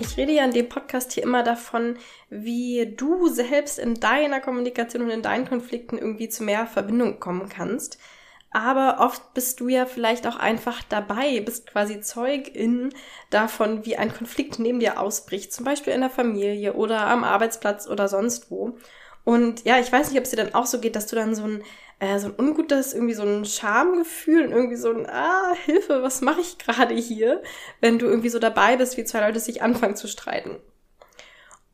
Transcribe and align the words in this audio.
Ich 0.00 0.16
rede 0.16 0.32
ja 0.32 0.44
in 0.44 0.52
dem 0.52 0.68
Podcast 0.68 1.12
hier 1.12 1.22
immer 1.22 1.42
davon, 1.42 1.96
wie 2.28 2.94
du 2.96 3.28
selbst 3.28 3.78
in 3.78 3.94
deiner 3.94 4.40
Kommunikation 4.40 5.02
und 5.02 5.10
in 5.10 5.22
deinen 5.22 5.48
Konflikten 5.48 5.98
irgendwie 5.98 6.28
zu 6.28 6.42
mehr 6.42 6.66
Verbindung 6.66 7.20
kommen 7.20 7.48
kannst. 7.48 7.98
Aber 8.50 9.00
oft 9.00 9.34
bist 9.34 9.58
du 9.58 9.68
ja 9.68 9.84
vielleicht 9.84 10.26
auch 10.28 10.36
einfach 10.36 10.82
dabei, 10.84 11.40
bist 11.40 11.66
quasi 11.66 12.00
Zeugin 12.00 12.90
davon, 13.30 13.84
wie 13.84 13.96
ein 13.96 14.14
Konflikt 14.14 14.60
neben 14.60 14.78
dir 14.78 15.00
ausbricht, 15.00 15.52
zum 15.52 15.64
Beispiel 15.64 15.92
in 15.92 16.02
der 16.02 16.10
Familie 16.10 16.74
oder 16.74 17.06
am 17.08 17.24
Arbeitsplatz 17.24 17.88
oder 17.88 18.06
sonst 18.06 18.50
wo. 18.52 18.76
Und 19.24 19.64
ja, 19.64 19.78
ich 19.78 19.90
weiß 19.90 20.10
nicht, 20.10 20.18
ob 20.18 20.24
es 20.24 20.30
dir 20.30 20.36
dann 20.36 20.54
auch 20.54 20.66
so 20.66 20.80
geht, 20.80 20.96
dass 20.96 21.06
du 21.06 21.16
dann 21.16 21.34
so 21.34 21.44
ein 21.44 21.62
äh, 22.00 22.18
so 22.18 22.28
ein 22.28 22.34
ungutes, 22.38 22.92
irgendwie 22.92 23.14
so 23.14 23.22
ein 23.22 23.44
Schamgefühl 23.44 24.46
und 24.46 24.52
irgendwie 24.52 24.76
so 24.76 24.90
ein, 24.90 25.06
ah, 25.08 25.54
Hilfe, 25.64 26.02
was 26.02 26.20
mache 26.20 26.40
ich 26.40 26.58
gerade 26.58 26.94
hier, 26.94 27.42
wenn 27.80 27.98
du 27.98 28.06
irgendwie 28.06 28.28
so 28.28 28.38
dabei 28.38 28.76
bist, 28.76 28.96
wie 28.96 29.04
zwei 29.04 29.20
Leute 29.20 29.40
sich 29.40 29.62
anfangen 29.62 29.96
zu 29.96 30.08
streiten. 30.08 30.56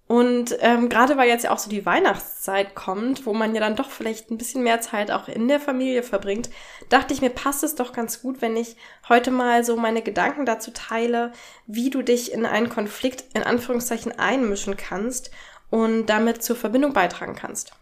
Und 0.07 0.57
ähm, 0.59 0.89
gerade 0.89 1.17
weil 1.17 1.29
jetzt 1.29 1.45
ja 1.45 1.53
auch 1.53 1.61
so 1.61 1.71
die 1.71 1.87
Weihnachtszeit 1.87 2.75
kommt, 2.75 3.27
wo 3.27 3.33
man 3.33 3.55
ja 3.55 3.61
dann 3.61 3.77
doch 3.77 3.91
vielleicht 3.91 4.29
ein 4.31 4.39
bisschen 4.39 4.65
mehr 4.65 4.81
Zeit 4.81 5.13
auch 5.13 5.29
in 5.29 5.47
der 5.47 5.61
Familie 5.61 6.03
verbringt, 6.03 6.51
dachte 6.89 7.15
ich 7.15 7.21
mir, 7.21 7.31
passt 7.31 7.63
es 7.63 7.77
doch 7.77 7.93
ganz 7.93 8.21
gut, 8.21 8.43
wenn 8.43 8.57
ich 8.57 8.75
heute 9.09 9.31
mal 9.31 9.63
so 9.63 9.77
meine 9.77 10.03
Gedanken 10.03 10.47
dazu 10.47 10.73
teile, 10.73 11.31
wie 11.69 11.91
du 11.91 12.03
dich 12.03 12.33
in 12.33 12.45
einen 12.45 12.69
Konflikt 12.69 13.25
in 13.35 13.45
Anführungszeichen 13.45 14.19
einmischen 14.19 14.77
kannst 14.77 15.31
und 15.71 16.07
damit 16.07 16.43
zur 16.43 16.57
Verbindung 16.57 16.93
beitragen 16.93 17.37
kannst. 17.37 17.73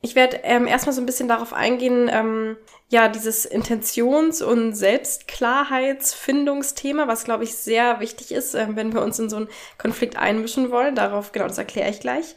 Ich 0.00 0.14
werde 0.14 0.42
ähm, 0.44 0.68
erstmal 0.68 0.94
so 0.94 1.00
ein 1.00 1.06
bisschen 1.06 1.26
darauf 1.26 1.52
eingehen, 1.52 2.08
ähm, 2.12 2.56
ja, 2.88 3.08
dieses 3.08 3.44
Intentions- 3.44 4.42
und 4.42 4.74
Selbstklarheitsfindungsthema, 4.74 7.08
was, 7.08 7.24
glaube 7.24 7.42
ich, 7.44 7.56
sehr 7.56 7.98
wichtig 7.98 8.30
ist, 8.30 8.54
äh, 8.54 8.68
wenn 8.70 8.94
wir 8.94 9.02
uns 9.02 9.18
in 9.18 9.28
so 9.28 9.34
einen 9.36 9.48
Konflikt 9.76 10.16
einmischen 10.16 10.70
wollen. 10.70 10.94
Darauf, 10.94 11.32
genau, 11.32 11.48
das 11.48 11.58
erkläre 11.58 11.90
ich 11.90 11.98
gleich. 11.98 12.36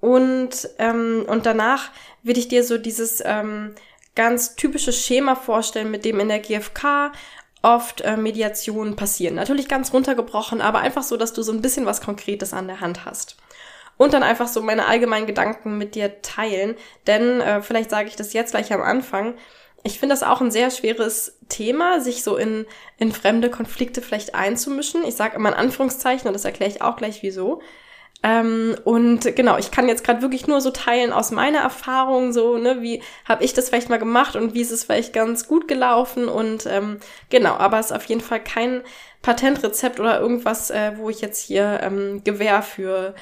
Und, 0.00 0.70
ähm, 0.78 1.24
und 1.26 1.46
danach 1.46 1.90
will 2.22 2.38
ich 2.38 2.46
dir 2.46 2.62
so 2.62 2.78
dieses 2.78 3.20
ähm, 3.24 3.74
ganz 4.14 4.54
typische 4.54 4.92
Schema 4.92 5.34
vorstellen, 5.34 5.90
mit 5.90 6.04
dem 6.04 6.20
in 6.20 6.28
der 6.28 6.38
GfK 6.38 7.10
oft 7.62 8.02
äh, 8.02 8.16
Mediationen 8.16 8.94
passieren. 8.94 9.34
Natürlich 9.34 9.66
ganz 9.68 9.92
runtergebrochen, 9.92 10.60
aber 10.60 10.78
einfach 10.78 11.02
so, 11.02 11.16
dass 11.16 11.32
du 11.32 11.42
so 11.42 11.50
ein 11.52 11.60
bisschen 11.60 11.86
was 11.86 12.00
Konkretes 12.00 12.54
an 12.54 12.68
der 12.68 12.80
Hand 12.80 13.04
hast 13.04 13.36
und 14.00 14.14
dann 14.14 14.22
einfach 14.22 14.48
so 14.48 14.62
meine 14.62 14.86
allgemeinen 14.86 15.26
Gedanken 15.26 15.76
mit 15.76 15.94
dir 15.94 16.22
teilen. 16.22 16.74
Denn 17.06 17.42
äh, 17.42 17.60
vielleicht 17.60 17.90
sage 17.90 18.08
ich 18.08 18.16
das 18.16 18.32
jetzt 18.32 18.52
gleich 18.52 18.72
am 18.72 18.80
Anfang. 18.80 19.34
Ich 19.82 19.98
finde 19.98 20.14
das 20.14 20.22
auch 20.22 20.40
ein 20.40 20.50
sehr 20.50 20.70
schweres 20.70 21.36
Thema, 21.50 22.00
sich 22.00 22.22
so 22.22 22.38
in, 22.38 22.64
in 22.96 23.12
fremde 23.12 23.50
Konflikte 23.50 24.00
vielleicht 24.00 24.34
einzumischen. 24.34 25.04
Ich 25.04 25.16
sage 25.16 25.36
immer 25.36 25.50
in 25.50 25.54
Anführungszeichen 25.54 26.26
und 26.26 26.32
das 26.32 26.46
erkläre 26.46 26.70
ich 26.70 26.80
auch 26.80 26.96
gleich 26.96 27.22
wieso. 27.22 27.60
Ähm, 28.22 28.76
und 28.84 29.34
genau, 29.34 29.56
ich 29.56 29.70
kann 29.70 29.88
jetzt 29.88 30.04
gerade 30.04 30.20
wirklich 30.20 30.46
nur 30.46 30.60
so 30.60 30.70
teilen 30.70 31.12
aus 31.12 31.30
meiner 31.30 31.60
Erfahrung, 31.60 32.32
so, 32.34 32.58
ne, 32.58 32.82
wie 32.82 33.02
habe 33.24 33.42
ich 33.44 33.54
das 33.54 33.70
vielleicht 33.70 33.88
mal 33.88 33.98
gemacht 33.98 34.36
und 34.36 34.52
wie 34.52 34.60
ist 34.60 34.70
es 34.70 34.84
vielleicht 34.84 35.14
ganz 35.14 35.48
gut 35.48 35.68
gelaufen 35.68 36.28
und 36.28 36.66
ähm, 36.66 36.98
genau, 37.30 37.54
aber 37.54 37.78
es 37.78 37.86
ist 37.86 37.96
auf 37.96 38.04
jeden 38.04 38.20
Fall 38.20 38.44
kein 38.44 38.82
Patentrezept 39.22 40.00
oder 40.00 40.20
irgendwas, 40.20 40.70
äh, 40.70 40.92
wo 40.96 41.08
ich 41.08 41.22
jetzt 41.22 41.42
hier 41.42 41.80
ähm, 41.82 42.22
Gewähr 42.22 42.60
für 42.60 43.14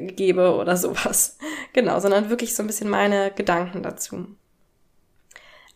gebe 0.00 0.54
oder 0.54 0.76
sowas. 0.76 1.38
Genau, 1.72 1.98
sondern 2.00 2.30
wirklich 2.30 2.54
so 2.54 2.62
ein 2.62 2.66
bisschen 2.66 2.90
meine 2.90 3.30
Gedanken 3.30 3.82
dazu. 3.82 4.26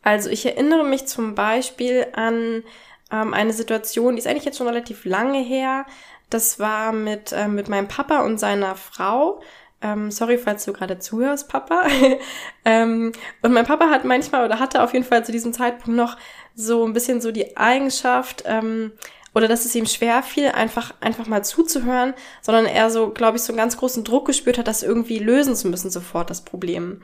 Also 0.02 0.30
ich 0.30 0.46
erinnere 0.46 0.84
mich 0.84 1.06
zum 1.06 1.34
Beispiel 1.34 2.06
an 2.12 2.62
ähm, 3.10 3.34
eine 3.34 3.52
Situation, 3.52 4.14
die 4.14 4.20
ist 4.20 4.26
eigentlich 4.26 4.44
jetzt 4.44 4.58
schon 4.58 4.68
relativ 4.68 5.04
lange 5.04 5.40
her. 5.40 5.86
Das 6.30 6.58
war 6.58 6.92
mit, 6.92 7.32
äh, 7.32 7.48
mit 7.48 7.68
meinem 7.68 7.88
Papa 7.88 8.20
und 8.20 8.38
seiner 8.38 8.74
Frau. 8.74 9.40
Ähm, 9.82 10.10
sorry, 10.10 10.38
falls 10.38 10.64
du 10.64 10.72
gerade 10.72 10.98
zuhörst, 10.98 11.48
Papa. 11.48 11.86
ähm, 12.64 13.12
und 13.42 13.52
mein 13.52 13.66
Papa 13.66 13.90
hat 13.90 14.04
manchmal 14.04 14.44
oder 14.44 14.58
hatte 14.58 14.82
auf 14.82 14.92
jeden 14.92 15.04
Fall 15.04 15.24
zu 15.24 15.32
diesem 15.32 15.52
Zeitpunkt 15.52 15.96
noch 15.96 16.16
so 16.54 16.84
ein 16.84 16.92
bisschen 16.92 17.20
so 17.20 17.30
die 17.30 17.56
Eigenschaft, 17.56 18.44
ähm, 18.46 18.92
oder 19.36 19.48
dass 19.48 19.66
es 19.66 19.74
ihm 19.74 19.84
schwer 19.84 20.22
fiel, 20.22 20.48
einfach, 20.48 20.94
einfach 21.02 21.26
mal 21.26 21.44
zuzuhören, 21.44 22.14
sondern 22.40 22.64
er 22.64 22.88
so, 22.88 23.10
glaube 23.10 23.36
ich, 23.36 23.42
so 23.42 23.52
einen 23.52 23.58
ganz 23.58 23.76
großen 23.76 24.02
Druck 24.02 24.24
gespürt 24.24 24.56
hat, 24.56 24.66
das 24.66 24.82
irgendwie 24.82 25.18
lösen 25.18 25.54
zu 25.54 25.68
müssen 25.68 25.90
sofort, 25.90 26.30
das 26.30 26.40
Problem. 26.40 27.02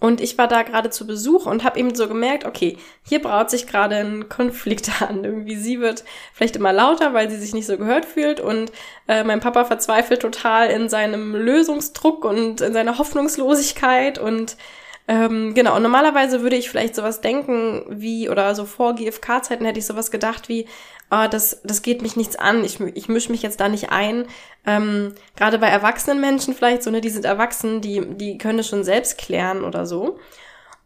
Und 0.00 0.20
ich 0.20 0.38
war 0.38 0.46
da 0.46 0.62
gerade 0.62 0.90
zu 0.90 1.06
Besuch 1.08 1.46
und 1.46 1.64
habe 1.64 1.78
eben 1.78 1.94
so 1.94 2.06
gemerkt, 2.06 2.44
okay, 2.44 2.78
hier 3.02 3.20
braut 3.20 3.50
sich 3.50 3.66
gerade 3.66 3.96
ein 3.96 4.28
Konflikt 4.28 5.02
an. 5.02 5.24
Irgendwie 5.24 5.56
sie 5.56 5.80
wird 5.80 6.04
vielleicht 6.32 6.56
immer 6.56 6.72
lauter, 6.72 7.14
weil 7.14 7.28
sie 7.30 7.38
sich 7.38 7.52
nicht 7.52 7.66
so 7.66 7.76
gehört 7.76 8.04
fühlt 8.04 8.38
und 8.38 8.70
äh, 9.08 9.24
mein 9.24 9.40
Papa 9.40 9.64
verzweifelt 9.64 10.22
total 10.22 10.70
in 10.70 10.88
seinem 10.88 11.34
Lösungsdruck 11.34 12.24
und 12.24 12.60
in 12.60 12.72
seiner 12.72 12.98
Hoffnungslosigkeit 12.98 14.18
und 14.18 14.56
ähm, 15.08 15.54
genau, 15.54 15.78
normalerweise 15.78 16.42
würde 16.42 16.56
ich 16.56 16.68
vielleicht 16.68 16.94
sowas 16.94 17.22
denken 17.22 17.82
wie, 17.88 18.28
oder 18.28 18.54
so 18.54 18.66
vor 18.66 18.94
GFK-Zeiten 18.94 19.64
hätte 19.64 19.78
ich 19.78 19.86
sowas 19.86 20.10
gedacht 20.10 20.50
wie, 20.50 20.66
ah, 21.08 21.28
das, 21.28 21.62
das 21.64 21.80
geht 21.80 22.02
mich 22.02 22.14
nichts 22.14 22.36
an, 22.36 22.62
ich, 22.62 22.78
ich 22.80 23.08
mische 23.08 23.32
mich 23.32 23.42
jetzt 23.42 23.60
da 23.60 23.70
nicht 23.70 23.90
ein. 23.90 24.26
Ähm, 24.66 25.14
Gerade 25.34 25.58
bei 25.58 25.68
erwachsenen 25.68 26.20
Menschen 26.20 26.52
vielleicht, 26.52 26.82
so, 26.82 26.90
ne, 26.90 27.00
die 27.00 27.08
sind 27.08 27.24
erwachsen, 27.24 27.80
die, 27.80 28.02
die 28.16 28.36
können 28.36 28.58
es 28.58 28.68
schon 28.68 28.84
selbst 28.84 29.16
klären 29.16 29.64
oder 29.64 29.86
so. 29.86 30.18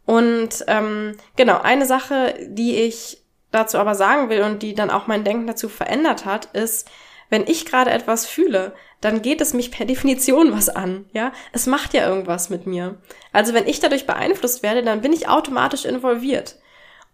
Und 0.05 0.63
ähm, 0.67 1.17
genau, 1.35 1.59
eine 1.61 1.85
Sache, 1.85 2.33
die 2.47 2.77
ich 2.77 3.21
dazu 3.51 3.77
aber 3.77 3.93
sagen 3.93 4.29
will 4.29 4.41
und 4.43 4.63
die 4.63 4.73
dann 4.73 4.89
auch 4.89 5.05
mein 5.05 5.25
Denken 5.25 5.47
dazu 5.47 5.67
verändert 5.67 6.25
hat, 6.25 6.45
ist, 6.53 6.89
wenn 7.33 7.47
ich 7.47 7.65
gerade 7.65 7.89
etwas 7.89 8.27
fühle, 8.27 8.73
dann 9.01 9.23
geht 9.23 9.41
es 9.41 9.55
mich 9.55 9.71
per 9.71 9.85
Definition 9.93 10.53
was 10.53 10.69
an, 10.69 11.05
ja? 11.13 11.31
Es 11.51 11.65
macht 11.65 11.95
ja 11.95 12.07
irgendwas 12.07 12.51
mit 12.51 12.67
mir. 12.67 12.99
Also 13.31 13.55
wenn 13.55 13.67
ich 13.67 13.79
dadurch 13.79 14.05
beeinflusst 14.05 14.61
werde, 14.61 14.83
dann 14.83 15.01
bin 15.01 15.11
ich 15.11 15.27
automatisch 15.27 15.85
involviert. 15.85 16.59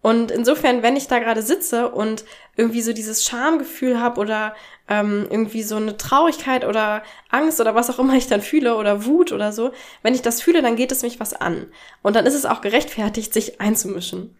Und 0.02 0.30
insofern, 0.30 0.84
wenn 0.84 0.98
ich 0.98 1.08
da 1.08 1.20
gerade 1.20 1.42
sitze 1.42 1.90
und 1.90 2.26
irgendwie 2.58 2.82
so 2.82 2.92
dieses 2.92 3.24
Schamgefühl 3.24 4.02
habe 4.02 4.20
oder 4.20 4.56
ähm, 4.90 5.28
irgendwie 5.30 5.64
so 5.64 5.78
eine 5.78 5.96
Traurigkeit 5.96 6.66
oder 6.66 7.02
Angst 7.30 7.62
oder 7.62 7.74
was 7.74 7.90
auch 7.90 8.00
immer 8.00 8.16
ich 8.16 8.28
dann 8.28 8.42
fühle 8.42 8.76
oder 8.76 9.06
Wut 9.06 9.32
oder 9.32 9.54
so, 9.54 9.72
wenn 10.02 10.16
ich 10.16 10.22
das 10.22 10.42
fühle, 10.42 10.62
dann 10.62 10.76
geht 10.76 10.92
es 10.92 11.02
mich 11.02 11.22
was 11.22 11.34
an. 11.34 11.68
Und 12.02 12.18
dann 12.18 12.26
ist 12.26 12.34
es 12.34 12.46
auch 12.46 12.60
gerechtfertigt, 12.60 13.34
sich 13.34 13.62
einzumischen. 13.62 14.38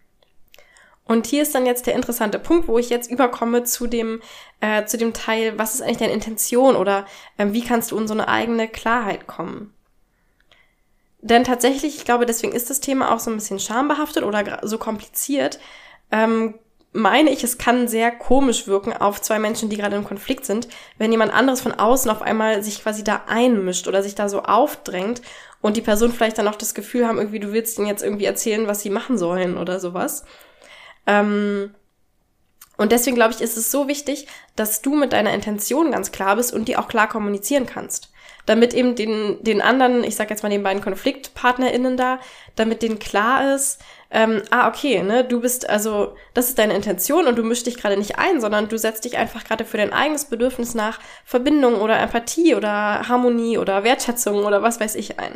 Und 1.10 1.26
hier 1.26 1.42
ist 1.42 1.56
dann 1.56 1.66
jetzt 1.66 1.88
der 1.88 1.96
interessante 1.96 2.38
Punkt, 2.38 2.68
wo 2.68 2.78
ich 2.78 2.92
jetzt 2.92 3.10
überkomme 3.10 3.64
zu 3.64 3.88
dem, 3.88 4.22
äh, 4.62 4.86
zu 4.86 4.96
dem 4.96 5.12
Teil, 5.12 5.58
was 5.58 5.74
ist 5.74 5.82
eigentlich 5.82 5.98
deine 5.98 6.14
Intention 6.14 6.76
oder 6.76 7.08
äh, 7.40 7.48
wie 7.50 7.64
kannst 7.64 7.90
du 7.90 7.98
in 7.98 8.08
so 8.08 8.14
eine 8.14 8.28
eigene 8.28 8.68
Klarheit 8.68 9.26
kommen? 9.26 9.74
Denn 11.22 11.44
tatsächlich, 11.44 11.98
ich 11.98 12.06
glaube, 12.06 12.28
deswegen 12.28 12.54
ist 12.54 12.70
das 12.70 12.80
Thema 12.80 13.12
auch 13.12 13.18
so 13.18 13.32
ein 13.32 13.38
bisschen 13.38 13.58
schambehaftet 13.58 14.22
oder 14.22 14.60
so 14.62 14.78
kompliziert. 14.78 15.60
Ähm, 16.12 16.54
meine 16.92 17.32
ich, 17.32 17.44
es 17.44 17.58
kann 17.58 17.88
sehr 17.88 18.12
komisch 18.12 18.68
wirken 18.68 18.94
auf 18.94 19.20
zwei 19.20 19.40
Menschen, 19.40 19.68
die 19.70 19.78
gerade 19.78 19.96
im 19.96 20.04
Konflikt 20.06 20.46
sind, 20.46 20.68
wenn 21.00 21.12
jemand 21.12 21.34
anderes 21.34 21.62
von 21.62 21.74
außen 21.74 22.12
auf 22.12 22.22
einmal 22.22 22.62
sich 22.62 22.84
quasi 22.84 23.04
da 23.04 23.24
einmischt 23.26 23.88
oder 23.88 24.04
sich 24.04 24.14
da 24.14 24.30
so 24.30 24.44
aufdrängt 24.44 25.24
und 25.60 25.76
die 25.76 25.82
Person 25.82 26.12
vielleicht 26.12 26.38
dann 26.38 26.48
auch 26.48 26.56
das 26.56 26.76
Gefühl 26.76 27.08
haben, 27.08 27.18
irgendwie 27.18 27.40
du 27.40 27.52
willst 27.52 27.80
ihnen 27.80 27.88
jetzt 27.88 28.04
irgendwie 28.04 28.26
erzählen, 28.26 28.68
was 28.68 28.82
sie 28.82 28.92
machen 28.92 29.18
sollen 29.18 29.58
oder 29.58 29.80
sowas. 29.80 30.24
Ähm, 31.10 31.74
und 32.78 32.94
deswegen 32.94 33.16
glaube 33.16 33.34
ich, 33.34 33.42
ist 33.42 33.58
es 33.58 33.72
so 33.72 33.88
wichtig, 33.88 34.28
dass 34.56 34.82
du 34.82 34.96
mit 34.96 35.12
deiner 35.12 35.34
Intention 35.34 35.92
ganz 35.92 36.12
klar 36.14 36.38
bist 36.38 36.54
und 36.54 36.68
die 36.68 36.78
auch 36.78 36.88
klar 36.88 37.10
kommunizieren 37.10 37.66
kannst. 37.66 38.12
Damit 38.46 38.74
eben 38.74 38.96
den, 38.96 39.44
den 39.44 39.62
anderen, 39.62 40.04
ich 40.04 40.16
sag 40.16 40.30
jetzt 40.30 40.44
mal 40.44 40.50
den 40.50 40.64
beiden 40.64 40.82
KonfliktpartnerInnen 40.82 41.98
da, 41.98 42.20
damit 42.56 42.82
denen 42.82 43.00
klar 43.00 43.54
ist, 43.54 43.82
ähm, 44.12 44.44
ah, 44.50 44.70
okay, 44.70 45.04
ne, 45.04 45.24
du 45.26 45.42
bist, 45.42 45.70
also, 45.70 46.16
das 46.34 46.50
ist 46.50 46.58
deine 46.58 46.74
Intention 46.74 47.28
und 47.28 47.38
du 47.38 47.44
mischst 47.44 47.68
dich 47.68 47.78
gerade 47.78 47.98
nicht 47.98 48.18
ein, 48.18 48.40
sondern 48.40 48.70
du 48.70 48.78
setzt 48.78 49.04
dich 49.04 49.18
einfach 49.18 49.44
gerade 49.44 49.66
für 49.66 49.78
dein 49.78 49.94
eigenes 49.94 50.26
Bedürfnis 50.26 50.74
nach 50.74 51.00
Verbindung 51.26 51.82
oder 51.82 52.00
Empathie 52.00 52.56
oder 52.56 53.08
Harmonie 53.08 53.58
oder 53.58 53.84
Wertschätzung 53.84 54.46
oder 54.46 54.64
was 54.64 54.80
weiß 54.80 54.96
ich 54.96 55.20
ein. 55.20 55.36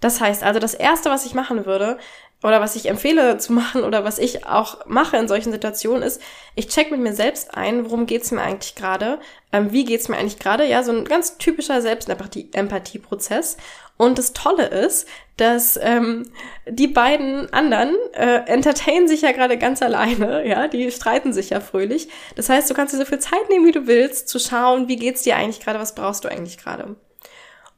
Das 0.00 0.20
heißt 0.20 0.44
also, 0.44 0.60
das 0.60 0.74
erste, 0.74 1.10
was 1.10 1.26
ich 1.26 1.34
machen 1.34 1.66
würde, 1.66 1.98
oder 2.42 2.60
was 2.60 2.76
ich 2.76 2.86
empfehle 2.86 3.38
zu 3.38 3.52
machen 3.52 3.82
oder 3.82 4.04
was 4.04 4.18
ich 4.18 4.46
auch 4.46 4.86
mache 4.86 5.16
in 5.16 5.26
solchen 5.26 5.52
Situationen 5.52 6.02
ist, 6.02 6.22
ich 6.54 6.68
check 6.68 6.90
mit 6.90 7.00
mir 7.00 7.12
selbst 7.12 7.54
ein, 7.54 7.84
worum 7.84 8.06
geht's 8.06 8.30
mir 8.30 8.42
eigentlich 8.42 8.76
gerade, 8.76 9.18
ähm, 9.52 9.72
wie 9.72 9.84
geht's 9.84 10.08
mir 10.08 10.16
eigentlich 10.16 10.38
gerade, 10.38 10.64
ja, 10.64 10.82
so 10.84 10.92
ein 10.92 11.04
ganz 11.04 11.38
typischer 11.38 11.82
Selbstempathie-Prozess. 11.82 13.56
Und 13.96 14.18
das 14.18 14.32
Tolle 14.32 14.66
ist, 14.66 15.08
dass 15.36 15.78
ähm, 15.82 16.30
die 16.68 16.86
beiden 16.86 17.52
anderen 17.52 17.96
äh, 18.12 18.44
entertainen 18.46 19.08
sich 19.08 19.22
ja 19.22 19.32
gerade 19.32 19.58
ganz 19.58 19.82
alleine, 19.82 20.46
ja, 20.46 20.68
die 20.68 20.92
streiten 20.92 21.32
sich 21.32 21.50
ja 21.50 21.58
fröhlich. 21.58 22.08
Das 22.36 22.48
heißt, 22.48 22.70
du 22.70 22.74
kannst 22.74 22.94
dir 22.94 22.98
so 22.98 23.04
viel 23.04 23.18
Zeit 23.18 23.48
nehmen, 23.50 23.66
wie 23.66 23.72
du 23.72 23.88
willst, 23.88 24.28
zu 24.28 24.38
schauen, 24.38 24.86
wie 24.86 24.96
geht's 24.96 25.22
dir 25.22 25.36
eigentlich 25.36 25.58
gerade, 25.58 25.80
was 25.80 25.96
brauchst 25.96 26.24
du 26.24 26.28
eigentlich 26.28 26.58
gerade. 26.58 26.94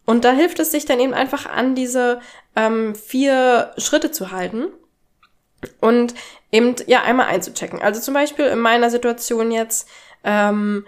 Und 0.05 0.25
da 0.25 0.33
hilft 0.33 0.59
es 0.59 0.73
sich 0.73 0.87
dann 0.87 0.99
eben 0.99 1.15
einfach 1.15 1.47
an 1.47 1.75
diese 1.75 2.21
ähm, 2.67 2.95
vier 2.95 3.73
Schritte 3.79 4.11
zu 4.11 4.31
halten 4.31 4.67
und 5.81 6.15
eben 6.53 6.75
ja 6.87 7.03
einmal 7.03 7.27
einzuchecken. 7.27 7.81
Also 7.81 8.01
zum 8.01 8.15
Beispiel 8.15 8.47
in 8.47 8.59
meiner 8.59 8.91
Situation 8.91 9.51
jetzt 9.51 9.89
ähm, 10.25 10.87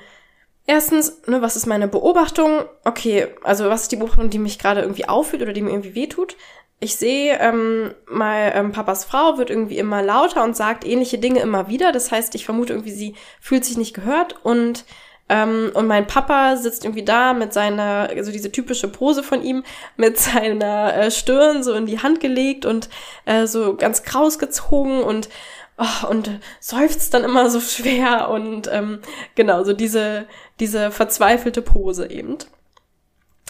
erstens, 0.67 1.23
ne, 1.27 1.43
was 1.43 1.57
ist 1.57 1.67
meine 1.67 1.89
Beobachtung? 1.89 2.65
Okay, 2.85 3.29
also 3.43 3.69
was 3.69 3.83
ist 3.83 3.93
die 3.93 3.97
Beobachtung, 3.97 4.31
die 4.31 4.39
mich 4.39 4.59
gerade 4.59 4.81
irgendwie 4.81 5.09
auffühlt 5.09 5.43
oder 5.43 5.53
die 5.53 5.63
mir 5.63 5.71
irgendwie 5.71 5.95
wehtut? 5.95 6.37
Ich 6.81 6.97
sehe, 6.97 7.39
ähm, 7.39 7.95
mal 8.09 8.53
ähm, 8.57 8.73
Papas 8.73 9.05
Frau 9.05 9.39
wird 9.39 9.51
irgendwie 9.51 9.79
immer 9.79 10.03
lauter 10.03 10.43
und 10.43 10.57
sagt 10.57 10.85
ähnliche 10.85 11.19
Dinge 11.19 11.41
immer 11.41 11.69
wieder. 11.69 11.93
Das 11.93 12.11
heißt, 12.11 12.35
ich 12.35 12.45
vermute 12.45 12.73
irgendwie, 12.73 12.91
sie 12.91 13.15
fühlt 13.41 13.65
sich 13.65 13.77
nicht 13.77 13.95
gehört 13.95 14.45
und 14.45 14.85
ähm, 15.33 15.71
und 15.73 15.87
mein 15.87 16.07
Papa 16.07 16.57
sitzt 16.57 16.85
irgendwie 16.85 17.07
da 17.07 17.33
mit 17.33 17.55
seiner, 17.55 18.11
also 18.15 18.31
diese 18.31 18.53
typische 18.53 18.87
Pose 18.87 19.23
von 19.23 19.43
ihm, 19.43 19.65
mit 19.97 20.19
seiner 20.19 20.95
äh, 20.95 21.11
Stirn 21.11 21.63
so 21.63 21.73
in 21.73 21.87
die 21.87 22.01
Hand 22.01 22.21
gelegt 22.21 22.67
und 22.67 22.91
äh, 23.25 23.47
so 23.47 23.75
ganz 23.75 24.03
kraus 24.03 24.39
gezogen 24.39 25.03
und 25.03 25.31
oh, 25.79 26.09
und 26.09 26.39
seufzt 26.61 27.15
dann 27.15 27.25
immer 27.25 27.49
so 27.49 27.61
schwer 27.61 28.29
und 28.29 28.69
ähm, 28.71 29.01
genau, 29.35 29.65
so 29.65 29.73
diese, 29.73 30.27
diese 30.61 30.91
verzweifelte 30.91 31.63
Pose 31.63 32.11
eben. 32.11 32.37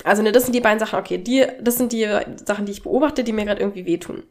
Also 0.04 0.22
ne, 0.22 0.30
das 0.30 0.44
sind 0.44 0.54
die 0.54 0.60
beiden 0.60 0.78
Sachen, 0.78 1.00
okay, 1.00 1.18
die, 1.18 1.44
das 1.60 1.78
sind 1.78 1.90
die 1.90 2.08
Sachen, 2.44 2.64
die 2.64 2.72
ich 2.72 2.84
beobachte, 2.84 3.24
die 3.24 3.32
mir 3.32 3.44
gerade 3.44 3.60
irgendwie 3.60 3.86
wehtun. 3.86 4.22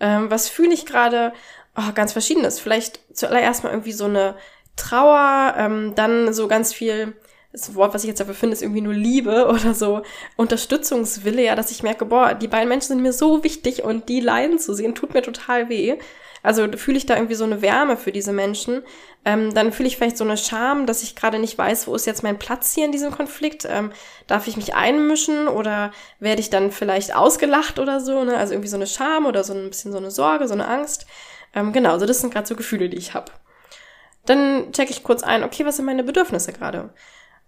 Ähm, 0.00 0.32
was 0.32 0.48
fühle 0.48 0.74
ich 0.74 0.84
gerade? 0.84 1.32
Oh, 1.76 1.92
ganz 1.94 2.12
verschiedenes. 2.12 2.58
Vielleicht 2.58 2.98
zuallererst 3.16 3.62
mal 3.62 3.70
irgendwie 3.70 3.92
so 3.92 4.06
eine 4.06 4.34
Trauer, 4.78 5.54
ähm, 5.56 5.92
dann 5.94 6.32
so 6.32 6.48
ganz 6.48 6.72
viel, 6.72 7.14
das 7.52 7.74
Wort, 7.74 7.94
was 7.94 8.04
ich 8.04 8.08
jetzt 8.08 8.20
dafür 8.20 8.34
finde, 8.34 8.54
ist 8.54 8.62
irgendwie 8.62 8.80
nur 8.80 8.94
Liebe 8.94 9.46
oder 9.52 9.74
so 9.74 10.02
Unterstützungswille, 10.36 11.44
ja, 11.44 11.54
dass 11.54 11.70
ich 11.70 11.82
merke, 11.82 12.06
boah, 12.06 12.34
die 12.34 12.48
beiden 12.48 12.68
Menschen 12.68 12.88
sind 12.88 13.02
mir 13.02 13.12
so 13.12 13.44
wichtig 13.44 13.84
und 13.84 14.08
die 14.08 14.20
leiden 14.20 14.58
zu 14.58 14.74
sehen, 14.74 14.94
tut 14.94 15.14
mir 15.14 15.22
total 15.22 15.68
weh. 15.68 15.98
Also 16.42 16.68
fühle 16.76 16.96
ich 16.96 17.06
da 17.06 17.16
irgendwie 17.16 17.34
so 17.34 17.44
eine 17.44 17.62
Wärme 17.62 17.96
für 17.96 18.12
diese 18.12 18.32
Menschen. 18.32 18.82
Ähm, 19.24 19.52
dann 19.54 19.72
fühle 19.72 19.88
ich 19.88 19.96
vielleicht 19.96 20.16
so 20.16 20.24
eine 20.24 20.36
Scham, 20.36 20.86
dass 20.86 21.02
ich 21.02 21.16
gerade 21.16 21.38
nicht 21.38 21.58
weiß, 21.58 21.88
wo 21.88 21.94
ist 21.94 22.06
jetzt 22.06 22.22
mein 22.22 22.38
Platz 22.38 22.74
hier 22.74 22.84
in 22.84 22.92
diesem 22.92 23.10
Konflikt. 23.10 23.66
Ähm, 23.68 23.92
darf 24.26 24.46
ich 24.46 24.56
mich 24.56 24.74
einmischen 24.74 25.48
oder 25.48 25.90
werde 26.20 26.40
ich 26.40 26.50
dann 26.50 26.70
vielleicht 26.70 27.14
ausgelacht 27.14 27.78
oder 27.78 28.00
so? 28.00 28.24
Ne? 28.24 28.36
Also 28.36 28.54
irgendwie 28.54 28.68
so 28.68 28.76
eine 28.76 28.86
Scham 28.86 29.26
oder 29.26 29.44
so 29.44 29.52
ein 29.52 29.68
bisschen 29.68 29.92
so 29.92 29.98
eine 29.98 30.10
Sorge, 30.10 30.46
so 30.48 30.54
eine 30.54 30.68
Angst. 30.68 31.06
Ähm, 31.54 31.72
genau, 31.72 31.92
also 31.92 32.06
das 32.06 32.20
sind 32.20 32.32
gerade 32.32 32.46
so 32.46 32.54
Gefühle, 32.56 32.88
die 32.88 32.98
ich 32.98 33.14
habe. 33.14 33.32
Dann 34.28 34.72
checke 34.72 34.90
ich 34.90 35.02
kurz 35.02 35.22
ein, 35.22 35.42
okay, 35.42 35.64
was 35.64 35.76
sind 35.76 35.86
meine 35.86 36.04
Bedürfnisse 36.04 36.52
gerade? 36.52 36.90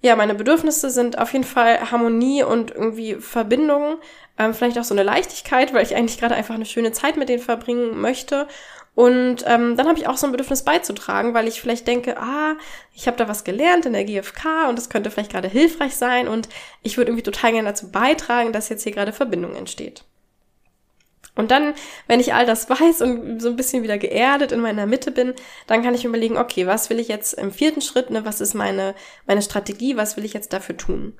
Ja, 0.02 0.16
meine 0.16 0.34
Bedürfnisse 0.34 0.88
sind 0.90 1.18
auf 1.18 1.32
jeden 1.34 1.44
Fall 1.44 1.90
Harmonie 1.90 2.42
und 2.42 2.70
irgendwie 2.70 3.16
Verbindung, 3.16 3.98
ähm, 4.38 4.54
vielleicht 4.54 4.78
auch 4.78 4.84
so 4.84 4.94
eine 4.94 5.02
Leichtigkeit, 5.02 5.74
weil 5.74 5.84
ich 5.84 5.94
eigentlich 5.94 6.18
gerade 6.18 6.34
einfach 6.34 6.54
eine 6.54 6.64
schöne 6.64 6.92
Zeit 6.92 7.18
mit 7.18 7.28
denen 7.28 7.42
verbringen 7.42 8.00
möchte. 8.00 8.48
Und 8.94 9.44
ähm, 9.46 9.76
dann 9.76 9.88
habe 9.88 9.98
ich 9.98 10.08
auch 10.08 10.16
so 10.16 10.26
ein 10.26 10.32
Bedürfnis 10.32 10.64
beizutragen, 10.64 11.34
weil 11.34 11.48
ich 11.48 11.60
vielleicht 11.60 11.86
denke, 11.86 12.16
ah, 12.18 12.56
ich 12.94 13.06
habe 13.06 13.16
da 13.18 13.28
was 13.28 13.44
gelernt 13.44 13.86
in 13.86 13.92
der 13.92 14.04
GfK 14.04 14.68
und 14.68 14.76
das 14.76 14.88
könnte 14.88 15.10
vielleicht 15.10 15.32
gerade 15.32 15.48
hilfreich 15.48 15.96
sein 15.96 16.28
und 16.28 16.48
ich 16.82 16.96
würde 16.96 17.10
irgendwie 17.10 17.22
total 17.22 17.52
gerne 17.52 17.68
dazu 17.68 17.90
beitragen, 17.90 18.52
dass 18.52 18.70
jetzt 18.70 18.82
hier 18.82 18.92
gerade 18.92 19.12
Verbindung 19.12 19.54
entsteht. 19.54 20.04
Und 21.40 21.50
dann, 21.50 21.72
wenn 22.06 22.20
ich 22.20 22.34
all 22.34 22.44
das 22.44 22.68
weiß 22.68 23.00
und 23.00 23.40
so 23.40 23.48
ein 23.48 23.56
bisschen 23.56 23.82
wieder 23.82 23.96
geerdet 23.96 24.52
in 24.52 24.60
meiner 24.60 24.84
Mitte 24.84 25.10
bin, 25.10 25.32
dann 25.66 25.82
kann 25.82 25.94
ich 25.94 26.04
überlegen, 26.04 26.36
okay, 26.36 26.66
was 26.66 26.90
will 26.90 27.00
ich 27.00 27.08
jetzt 27.08 27.32
im 27.32 27.50
vierten 27.50 27.80
Schritt, 27.80 28.10
ne, 28.10 28.26
was 28.26 28.42
ist 28.42 28.52
meine, 28.52 28.94
meine 29.26 29.40
Strategie, 29.40 29.96
was 29.96 30.18
will 30.18 30.26
ich 30.26 30.34
jetzt 30.34 30.52
dafür 30.52 30.76
tun? 30.76 31.14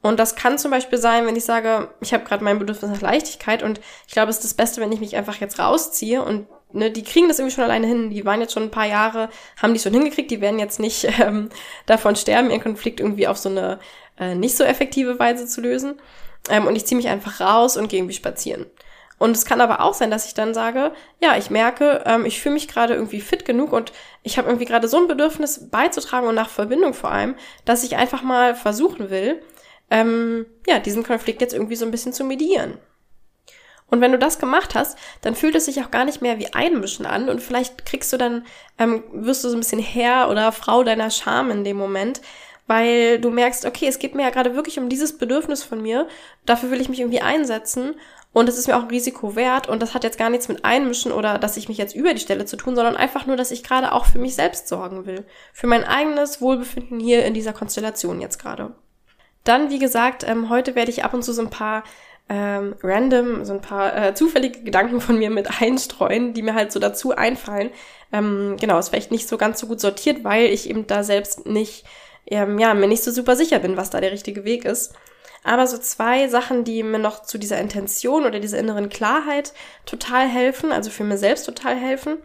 Und 0.00 0.18
das 0.18 0.34
kann 0.34 0.56
zum 0.56 0.70
Beispiel 0.70 0.98
sein, 0.98 1.26
wenn 1.26 1.36
ich 1.36 1.44
sage, 1.44 1.90
ich 2.00 2.14
habe 2.14 2.24
gerade 2.24 2.42
mein 2.42 2.58
Bedürfnis 2.58 2.90
nach 2.90 3.02
Leichtigkeit 3.02 3.62
und 3.62 3.80
ich 4.06 4.14
glaube, 4.14 4.30
es 4.30 4.36
ist 4.36 4.44
das 4.44 4.54
Beste, 4.54 4.80
wenn 4.80 4.92
ich 4.92 5.00
mich 5.00 5.14
einfach 5.14 5.36
jetzt 5.36 5.58
rausziehe 5.58 6.22
und 6.22 6.46
ne, 6.72 6.90
die 6.90 7.04
kriegen 7.04 7.28
das 7.28 7.38
irgendwie 7.38 7.54
schon 7.54 7.64
alleine 7.64 7.86
hin. 7.86 8.08
Die 8.08 8.24
waren 8.24 8.40
jetzt 8.40 8.54
schon 8.54 8.62
ein 8.62 8.70
paar 8.70 8.86
Jahre, 8.86 9.28
haben 9.60 9.74
die 9.74 9.80
schon 9.80 9.92
hingekriegt, 9.92 10.30
die 10.30 10.40
werden 10.40 10.58
jetzt 10.58 10.80
nicht 10.80 11.06
ähm, 11.20 11.50
davon 11.84 12.16
sterben, 12.16 12.50
ihren 12.50 12.62
Konflikt 12.62 13.00
irgendwie 13.00 13.28
auf 13.28 13.36
so 13.36 13.50
eine 13.50 13.78
äh, 14.18 14.34
nicht 14.34 14.56
so 14.56 14.64
effektive 14.64 15.18
Weise 15.18 15.46
zu 15.46 15.60
lösen. 15.60 16.00
Ähm, 16.48 16.66
und 16.66 16.76
ich 16.76 16.86
ziehe 16.86 16.96
mich 16.96 17.08
einfach 17.08 17.40
raus 17.40 17.76
und 17.76 17.88
gehe 17.88 17.98
irgendwie 17.98 18.14
spazieren. 18.14 18.66
Und 19.18 19.36
es 19.36 19.46
kann 19.46 19.60
aber 19.60 19.80
auch 19.80 19.94
sein, 19.94 20.10
dass 20.10 20.26
ich 20.26 20.34
dann 20.34 20.52
sage, 20.52 20.92
ja, 21.20 21.36
ich 21.36 21.48
merke, 21.48 22.02
ähm, 22.04 22.26
ich 22.26 22.40
fühle 22.40 22.54
mich 22.54 22.68
gerade 22.68 22.94
irgendwie 22.94 23.20
fit 23.20 23.44
genug 23.44 23.72
und 23.72 23.92
ich 24.22 24.36
habe 24.36 24.48
irgendwie 24.48 24.66
gerade 24.66 24.88
so 24.88 24.98
ein 24.98 25.08
Bedürfnis 25.08 25.70
beizutragen 25.70 26.28
und 26.28 26.34
nach 26.34 26.50
Verbindung 26.50 26.92
vor 26.92 27.10
allem, 27.10 27.34
dass 27.64 27.82
ich 27.82 27.96
einfach 27.96 28.22
mal 28.22 28.54
versuchen 28.54 29.08
will, 29.08 29.42
ähm, 29.90 30.46
ja, 30.66 30.80
diesen 30.80 31.02
Konflikt 31.02 31.40
jetzt 31.40 31.54
irgendwie 31.54 31.76
so 31.76 31.86
ein 31.86 31.90
bisschen 31.90 32.12
zu 32.12 32.24
medieren. 32.24 32.78
Und 33.88 34.00
wenn 34.00 34.12
du 34.12 34.18
das 34.18 34.38
gemacht 34.38 34.74
hast, 34.74 34.98
dann 35.22 35.36
fühlt 35.36 35.54
es 35.54 35.66
sich 35.66 35.80
auch 35.82 35.90
gar 35.90 36.04
nicht 36.04 36.20
mehr 36.20 36.38
wie 36.38 36.52
Einmischen 36.52 37.06
an 37.06 37.28
und 37.28 37.40
vielleicht 37.40 37.86
kriegst 37.86 38.12
du 38.12 38.16
dann, 38.16 38.44
ähm, 38.78 39.04
wirst 39.12 39.44
du 39.44 39.48
so 39.48 39.56
ein 39.56 39.60
bisschen 39.60 39.78
Herr 39.78 40.28
oder 40.28 40.50
Frau 40.52 40.82
deiner 40.82 41.10
Scham 41.10 41.50
in 41.50 41.62
dem 41.62 41.76
Moment, 41.76 42.20
weil 42.66 43.20
du 43.20 43.30
merkst, 43.30 43.64
okay, 43.64 43.86
es 43.86 44.00
geht 44.00 44.16
mir 44.16 44.24
ja 44.24 44.30
gerade 44.30 44.56
wirklich 44.56 44.78
um 44.78 44.88
dieses 44.88 45.16
Bedürfnis 45.16 45.62
von 45.62 45.80
mir, 45.80 46.08
dafür 46.46 46.72
will 46.72 46.80
ich 46.80 46.88
mich 46.88 46.98
irgendwie 46.98 47.20
einsetzen 47.20 47.94
und 48.36 48.50
es 48.50 48.58
ist 48.58 48.66
mir 48.66 48.76
auch 48.76 48.82
ein 48.82 48.90
Risiko 48.90 49.34
wert 49.34 49.66
und 49.66 49.80
das 49.80 49.94
hat 49.94 50.04
jetzt 50.04 50.18
gar 50.18 50.28
nichts 50.28 50.46
mit 50.48 50.62
Einmischen 50.62 51.10
oder 51.10 51.38
dass 51.38 51.56
ich 51.56 51.70
mich 51.70 51.78
jetzt 51.78 51.96
über 51.96 52.12
die 52.12 52.20
Stelle 52.20 52.44
zu 52.44 52.58
tun, 52.58 52.76
sondern 52.76 52.94
einfach 52.94 53.24
nur, 53.24 53.34
dass 53.34 53.50
ich 53.50 53.64
gerade 53.64 53.92
auch 53.92 54.04
für 54.04 54.18
mich 54.18 54.34
selbst 54.34 54.68
sorgen 54.68 55.06
will. 55.06 55.24
Für 55.54 55.66
mein 55.66 55.84
eigenes 55.84 56.42
Wohlbefinden 56.42 57.00
hier 57.00 57.24
in 57.24 57.32
dieser 57.32 57.54
Konstellation 57.54 58.20
jetzt 58.20 58.38
gerade. 58.38 58.74
Dann, 59.44 59.70
wie 59.70 59.78
gesagt, 59.78 60.22
ähm, 60.28 60.50
heute 60.50 60.74
werde 60.74 60.90
ich 60.90 61.02
ab 61.02 61.14
und 61.14 61.22
zu 61.22 61.32
so 61.32 61.40
ein 61.40 61.48
paar 61.48 61.82
ähm, 62.28 62.74
random, 62.82 63.46
so 63.46 63.54
ein 63.54 63.62
paar 63.62 63.96
äh, 63.96 64.14
zufällige 64.14 64.60
Gedanken 64.64 65.00
von 65.00 65.16
mir 65.16 65.30
mit 65.30 65.62
einstreuen, 65.62 66.34
die 66.34 66.42
mir 66.42 66.52
halt 66.52 66.72
so 66.72 66.78
dazu 66.78 67.16
einfallen. 67.16 67.70
Ähm, 68.12 68.58
genau, 68.60 68.78
ist 68.78 68.90
vielleicht 68.90 69.12
nicht 69.12 69.28
so 69.28 69.38
ganz 69.38 69.60
so 69.60 69.66
gut 69.66 69.80
sortiert, 69.80 70.24
weil 70.24 70.44
ich 70.44 70.68
eben 70.68 70.86
da 70.86 71.04
selbst 71.04 71.46
nicht, 71.46 71.86
ähm, 72.26 72.58
ja, 72.58 72.74
mir 72.74 72.86
nicht 72.86 73.02
so 73.02 73.12
super 73.12 73.34
sicher 73.34 73.60
bin, 73.60 73.78
was 73.78 73.88
da 73.88 74.02
der 74.02 74.12
richtige 74.12 74.44
Weg 74.44 74.66
ist. 74.66 74.92
Aber 75.44 75.66
so 75.66 75.78
zwei 75.78 76.28
Sachen, 76.28 76.64
die 76.64 76.82
mir 76.82 76.98
noch 76.98 77.22
zu 77.22 77.38
dieser 77.38 77.58
Intention 77.58 78.24
oder 78.24 78.40
dieser 78.40 78.58
inneren 78.58 78.88
Klarheit 78.88 79.52
total 79.84 80.28
helfen, 80.28 80.72
also 80.72 80.90
für 80.90 81.04
mir 81.04 81.18
selbst 81.18 81.44
total 81.44 81.76
helfen, 81.76 82.18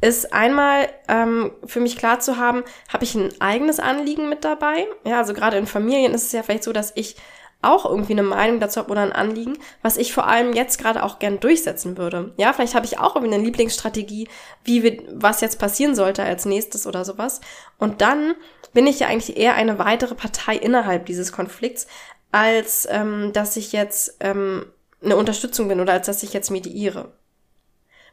ist 0.00 0.32
einmal 0.32 0.88
ähm, 1.08 1.52
für 1.64 1.80
mich 1.80 1.96
klar 1.96 2.18
zu 2.18 2.36
haben, 2.36 2.64
habe 2.92 3.04
ich 3.04 3.14
ein 3.14 3.30
eigenes 3.40 3.78
Anliegen 3.78 4.28
mit 4.28 4.44
dabei? 4.44 4.86
Ja, 5.04 5.18
also 5.18 5.32
gerade 5.32 5.56
in 5.56 5.66
Familien 5.66 6.12
ist 6.12 6.24
es 6.24 6.32
ja 6.32 6.42
vielleicht 6.42 6.64
so, 6.64 6.72
dass 6.72 6.92
ich 6.96 7.16
auch 7.62 7.86
irgendwie 7.86 8.12
eine 8.12 8.24
Meinung 8.24 8.58
dazu 8.58 8.80
habe 8.80 8.90
oder 8.90 9.02
ein 9.02 9.12
Anliegen, 9.12 9.56
was 9.80 9.96
ich 9.96 10.12
vor 10.12 10.26
allem 10.26 10.52
jetzt 10.52 10.78
gerade 10.78 11.04
auch 11.04 11.20
gern 11.20 11.38
durchsetzen 11.38 11.96
würde. 11.96 12.34
Ja, 12.36 12.52
vielleicht 12.52 12.74
habe 12.74 12.86
ich 12.86 12.98
auch 12.98 13.14
irgendwie 13.14 13.34
eine 13.34 13.44
Lieblingsstrategie, 13.44 14.28
wie 14.64 14.82
wir, 14.82 15.02
was 15.12 15.40
jetzt 15.40 15.60
passieren 15.60 15.94
sollte 15.94 16.24
als 16.24 16.44
nächstes 16.44 16.86
oder 16.88 17.04
sowas. 17.04 17.40
Und 17.78 18.00
dann 18.00 18.34
bin 18.72 18.86
ich 18.86 19.00
ja 19.00 19.06
eigentlich 19.06 19.36
eher 19.36 19.54
eine 19.54 19.78
weitere 19.78 20.14
Partei 20.14 20.56
innerhalb 20.56 21.06
dieses 21.06 21.30
Konflikts, 21.30 21.86
als 22.32 22.88
ähm, 22.90 23.32
dass 23.32 23.56
ich 23.56 23.72
jetzt 23.72 24.16
ähm, 24.20 24.66
eine 25.02 25.16
Unterstützung 25.16 25.68
bin 25.68 25.80
oder 25.80 25.92
als 25.92 26.06
dass 26.06 26.22
ich 26.22 26.32
jetzt 26.32 26.50
mediiere. 26.50 27.12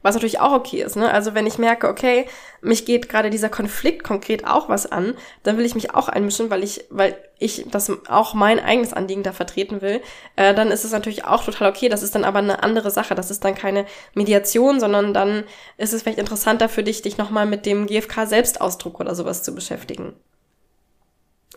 Was 0.02 0.16
natürlich 0.16 0.40
auch 0.40 0.54
okay 0.54 0.82
ist, 0.82 0.96
ne? 0.96 1.12
Also 1.12 1.34
wenn 1.34 1.46
ich 1.46 1.58
merke, 1.58 1.90
okay, 1.90 2.26
mich 2.62 2.86
geht 2.86 3.10
gerade 3.10 3.30
dieser 3.30 3.50
Konflikt 3.50 4.04
konkret 4.04 4.48
auch 4.48 4.70
was 4.70 4.90
an, 4.90 5.14
dann 5.44 5.58
will 5.58 5.66
ich 5.66 5.76
mich 5.76 5.94
auch 5.94 6.08
einmischen, 6.08 6.50
weil 6.50 6.64
ich, 6.64 6.86
weil 6.90 7.18
ich 7.38 7.66
das 7.70 7.92
auch 8.08 8.34
mein 8.34 8.62
eigenes 8.62 8.94
Anliegen 8.94 9.24
da 9.24 9.34
vertreten 9.34 9.82
will, 9.82 10.02
äh, 10.38 10.54
dann 10.54 10.72
ist 10.72 10.86
es 10.86 10.94
natürlich 10.94 11.26
auch 11.26 11.44
total 11.44 11.70
okay. 11.70 11.90
Das 11.90 12.02
ist 12.02 12.16
dann 12.16 12.24
aber 12.24 12.40
eine 12.40 12.64
andere 12.64 12.92
Sache. 12.92 13.14
Das 13.14 13.30
ist 13.30 13.44
dann 13.44 13.56
keine 13.56 13.86
Mediation, 14.14 14.80
sondern 14.80 15.14
dann 15.14 15.44
ist 15.76 15.92
es 15.92 16.04
vielleicht 16.04 16.20
interessanter 16.20 16.70
für 16.70 16.84
dich, 16.84 17.02
dich 17.02 17.18
nochmal 17.18 17.46
mit 17.46 17.66
dem 17.66 17.86
GFK-Selbstausdruck 17.86 19.02
oder 19.02 19.16
sowas 19.16 19.44
zu 19.44 19.54
beschäftigen. 19.54 20.14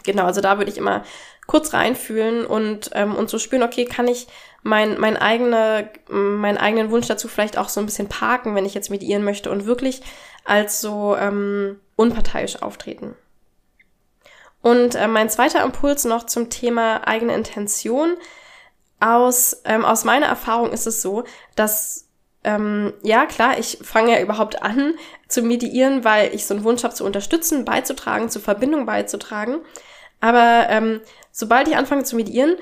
Genau, 0.05 0.25
also 0.25 0.41
da 0.41 0.59
würde 0.59 0.71
ich 0.71 0.79
immer 0.79 1.05
kurz 1.47 1.73
reinfühlen 1.73 2.47
und, 2.47 2.91
ähm, 2.95 3.15
und 3.15 3.29
so 3.29 3.39
spüren, 3.39 3.63
okay, 3.63 3.85
kann 3.85 4.09
ich 4.09 4.27
mein, 4.63 4.99
mein 4.99 5.17
eigene, 5.17 5.91
meinen 6.09 6.59
eigenen 6.59 6.91
Wunsch 6.91 7.09
dazu 7.09 7.29
vielleicht 7.29 7.59
auch 7.59 7.69
so 7.69 7.81
ein 7.81 7.87
bisschen 7.87 8.09
parken, 8.09 8.55
wenn 8.55 8.65
ich 8.65 8.75
jetzt 8.75 8.91
mediieren 8.91 9.25
möchte 9.25 9.51
und 9.51 9.67
wirklich 9.67 10.03
als 10.45 10.81
so 10.81 11.17
ähm, 11.17 11.81
unparteiisch 11.97 12.63
auftreten. 12.63 13.15
Und 14.61 14.95
äh, 14.95 15.09
mein 15.09 15.29
zweiter 15.29 15.65
Impuls 15.65 16.05
noch 16.05 16.25
zum 16.27 16.49
Thema 16.49 17.07
eigene 17.07 17.35
Intention. 17.35 18.17
Aus, 19.01 19.63
ähm, 19.65 19.85
aus 19.85 20.05
meiner 20.05 20.27
Erfahrung 20.27 20.71
ist 20.71 20.87
es 20.87 21.03
so, 21.03 21.25
dass 21.57 22.09
ähm, 22.45 22.93
ja, 23.03 23.27
klar, 23.27 23.59
ich 23.59 23.79
fange 23.83 24.13
ja 24.13 24.21
überhaupt 24.21 24.63
an 24.63 24.95
zu 25.33 25.43
mediieren, 25.43 26.05
weil 26.05 26.35
ich 26.35 26.47
so 26.47 26.55
einen 26.55 26.65
Wunsch 26.65 26.85
habe 26.85 26.95
zu 26.95 27.05
unterstützen, 27.05 27.65
beizutragen, 27.65 28.29
zur 28.29 28.43
Verbindung 28.43 28.87
beizutragen. 28.87 29.61
Aber 30.21 30.67
ähm, 30.69 31.01
sobald 31.31 31.69
ich 31.69 31.77
anfange 31.77 32.05
zu 32.05 32.17
mediieren, 32.17 32.57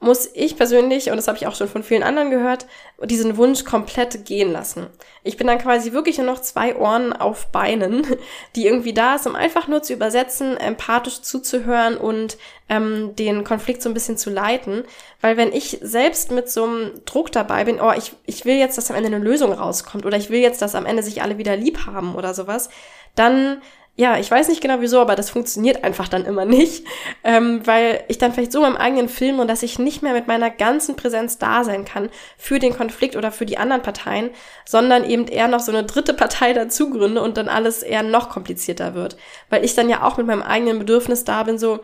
muss 0.00 0.30
ich 0.32 0.56
persönlich, 0.56 1.10
und 1.10 1.16
das 1.16 1.26
habe 1.26 1.38
ich 1.38 1.48
auch 1.48 1.56
schon 1.56 1.66
von 1.66 1.82
vielen 1.82 2.04
anderen 2.04 2.30
gehört, 2.30 2.66
diesen 3.02 3.36
Wunsch 3.36 3.64
komplett 3.64 4.24
gehen 4.24 4.52
lassen. 4.52 4.86
Ich 5.24 5.36
bin 5.36 5.48
dann 5.48 5.58
quasi 5.58 5.92
wirklich 5.92 6.18
nur 6.18 6.26
noch 6.26 6.40
zwei 6.40 6.76
Ohren 6.76 7.12
auf 7.12 7.48
Beinen, 7.48 8.06
die 8.56 8.66
irgendwie 8.66 8.92
da 8.92 9.16
ist, 9.16 9.26
um 9.26 9.34
einfach 9.34 9.66
nur 9.66 9.82
zu 9.82 9.92
übersetzen, 9.92 10.56
empathisch 10.56 11.22
zuzuhören 11.22 11.96
und 11.96 12.38
ähm, 12.68 13.16
den 13.16 13.42
Konflikt 13.42 13.82
so 13.82 13.90
ein 13.90 13.94
bisschen 13.94 14.16
zu 14.16 14.30
leiten. 14.30 14.84
Weil 15.20 15.36
wenn 15.36 15.52
ich 15.52 15.78
selbst 15.82 16.30
mit 16.30 16.48
so 16.48 16.64
einem 16.64 17.04
Druck 17.04 17.32
dabei 17.32 17.64
bin, 17.64 17.80
oh, 17.80 17.92
ich, 17.96 18.12
ich 18.24 18.44
will 18.44 18.56
jetzt, 18.56 18.78
dass 18.78 18.90
am 18.90 18.96
Ende 18.96 19.08
eine 19.08 19.18
Lösung 19.18 19.52
rauskommt 19.52 20.06
oder 20.06 20.16
ich 20.16 20.30
will 20.30 20.40
jetzt, 20.40 20.62
dass 20.62 20.76
am 20.76 20.86
Ende 20.86 21.02
sich 21.02 21.22
alle 21.22 21.38
wieder 21.38 21.56
lieb 21.56 21.86
haben 21.86 22.14
oder 22.14 22.34
sowas, 22.34 22.68
dann 23.16 23.62
ja, 23.98 24.16
ich 24.16 24.30
weiß 24.30 24.46
nicht 24.46 24.60
genau 24.60 24.76
wieso, 24.78 25.00
aber 25.00 25.16
das 25.16 25.28
funktioniert 25.28 25.82
einfach 25.82 26.06
dann 26.06 26.24
immer 26.24 26.44
nicht, 26.44 26.86
ähm, 27.24 27.66
weil 27.66 28.04
ich 28.06 28.16
dann 28.16 28.32
vielleicht 28.32 28.52
so 28.52 28.60
meinem 28.60 28.76
eigenen 28.76 29.08
Film 29.08 29.40
und 29.40 29.48
dass 29.48 29.64
ich 29.64 29.80
nicht 29.80 30.02
mehr 30.02 30.12
mit 30.12 30.28
meiner 30.28 30.50
ganzen 30.50 30.94
Präsenz 30.94 31.38
da 31.38 31.64
sein 31.64 31.84
kann 31.84 32.08
für 32.36 32.60
den 32.60 32.76
Konflikt 32.76 33.16
oder 33.16 33.32
für 33.32 33.44
die 33.44 33.58
anderen 33.58 33.82
Parteien, 33.82 34.30
sondern 34.64 35.02
eben 35.02 35.26
eher 35.26 35.48
noch 35.48 35.58
so 35.58 35.72
eine 35.72 35.82
dritte 35.82 36.14
Partei 36.14 36.52
dazu 36.52 36.90
gründe 36.90 37.20
und 37.20 37.36
dann 37.36 37.48
alles 37.48 37.82
eher 37.82 38.04
noch 38.04 38.28
komplizierter 38.28 38.94
wird, 38.94 39.16
weil 39.50 39.64
ich 39.64 39.74
dann 39.74 39.88
ja 39.88 40.04
auch 40.04 40.16
mit 40.16 40.28
meinem 40.28 40.42
eigenen 40.42 40.78
Bedürfnis 40.78 41.24
da 41.24 41.42
bin, 41.42 41.58
so, 41.58 41.80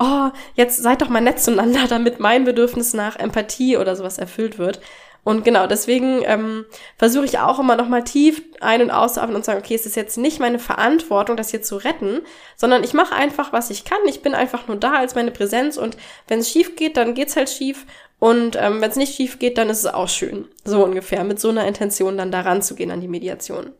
oh, 0.00 0.30
jetzt 0.54 0.82
seid 0.82 1.00
doch 1.00 1.10
mal 1.10 1.20
nett 1.20 1.38
zueinander, 1.38 1.84
damit 1.88 2.18
mein 2.18 2.42
Bedürfnis 2.42 2.92
nach 2.92 3.16
Empathie 3.20 3.76
oder 3.76 3.94
sowas 3.94 4.18
erfüllt 4.18 4.58
wird. 4.58 4.80
Und 5.24 5.44
genau, 5.44 5.68
deswegen 5.68 6.22
ähm, 6.24 6.64
versuche 6.96 7.24
ich 7.24 7.38
auch 7.38 7.60
immer 7.60 7.76
nochmal 7.76 8.02
tief 8.02 8.42
ein- 8.60 8.82
und 8.82 8.90
auszuatmen 8.90 9.36
und 9.36 9.44
sagen, 9.44 9.60
okay, 9.60 9.74
es 9.74 9.86
ist 9.86 9.94
jetzt 9.94 10.18
nicht 10.18 10.40
meine 10.40 10.58
Verantwortung, 10.58 11.36
das 11.36 11.50
hier 11.50 11.62
zu 11.62 11.76
retten, 11.76 12.22
sondern 12.56 12.82
ich 12.82 12.92
mache 12.92 13.14
einfach, 13.14 13.52
was 13.52 13.70
ich 13.70 13.84
kann. 13.84 14.00
Ich 14.06 14.22
bin 14.22 14.34
einfach 14.34 14.66
nur 14.66 14.78
da 14.78 14.94
als 14.94 15.14
meine 15.14 15.30
Präsenz 15.30 15.76
und 15.76 15.96
wenn 16.26 16.40
es 16.40 16.50
schief 16.50 16.74
geht, 16.74 16.96
dann 16.96 17.14
geht's 17.14 17.36
halt 17.36 17.50
schief. 17.50 17.86
Und 18.18 18.56
ähm, 18.56 18.80
wenn 18.80 18.90
es 18.90 18.96
nicht 18.96 19.14
schief 19.14 19.38
geht, 19.38 19.58
dann 19.58 19.68
ist 19.68 19.80
es 19.80 19.86
auch 19.86 20.08
schön. 20.08 20.48
So 20.64 20.84
ungefähr, 20.84 21.24
mit 21.24 21.40
so 21.40 21.50
einer 21.50 21.66
Intention 21.66 22.16
dann 22.16 22.32
daran 22.32 22.62
zu 22.62 22.74
gehen 22.74 22.90
an 22.90 23.00
die 23.00 23.08
Mediation. 23.08 23.72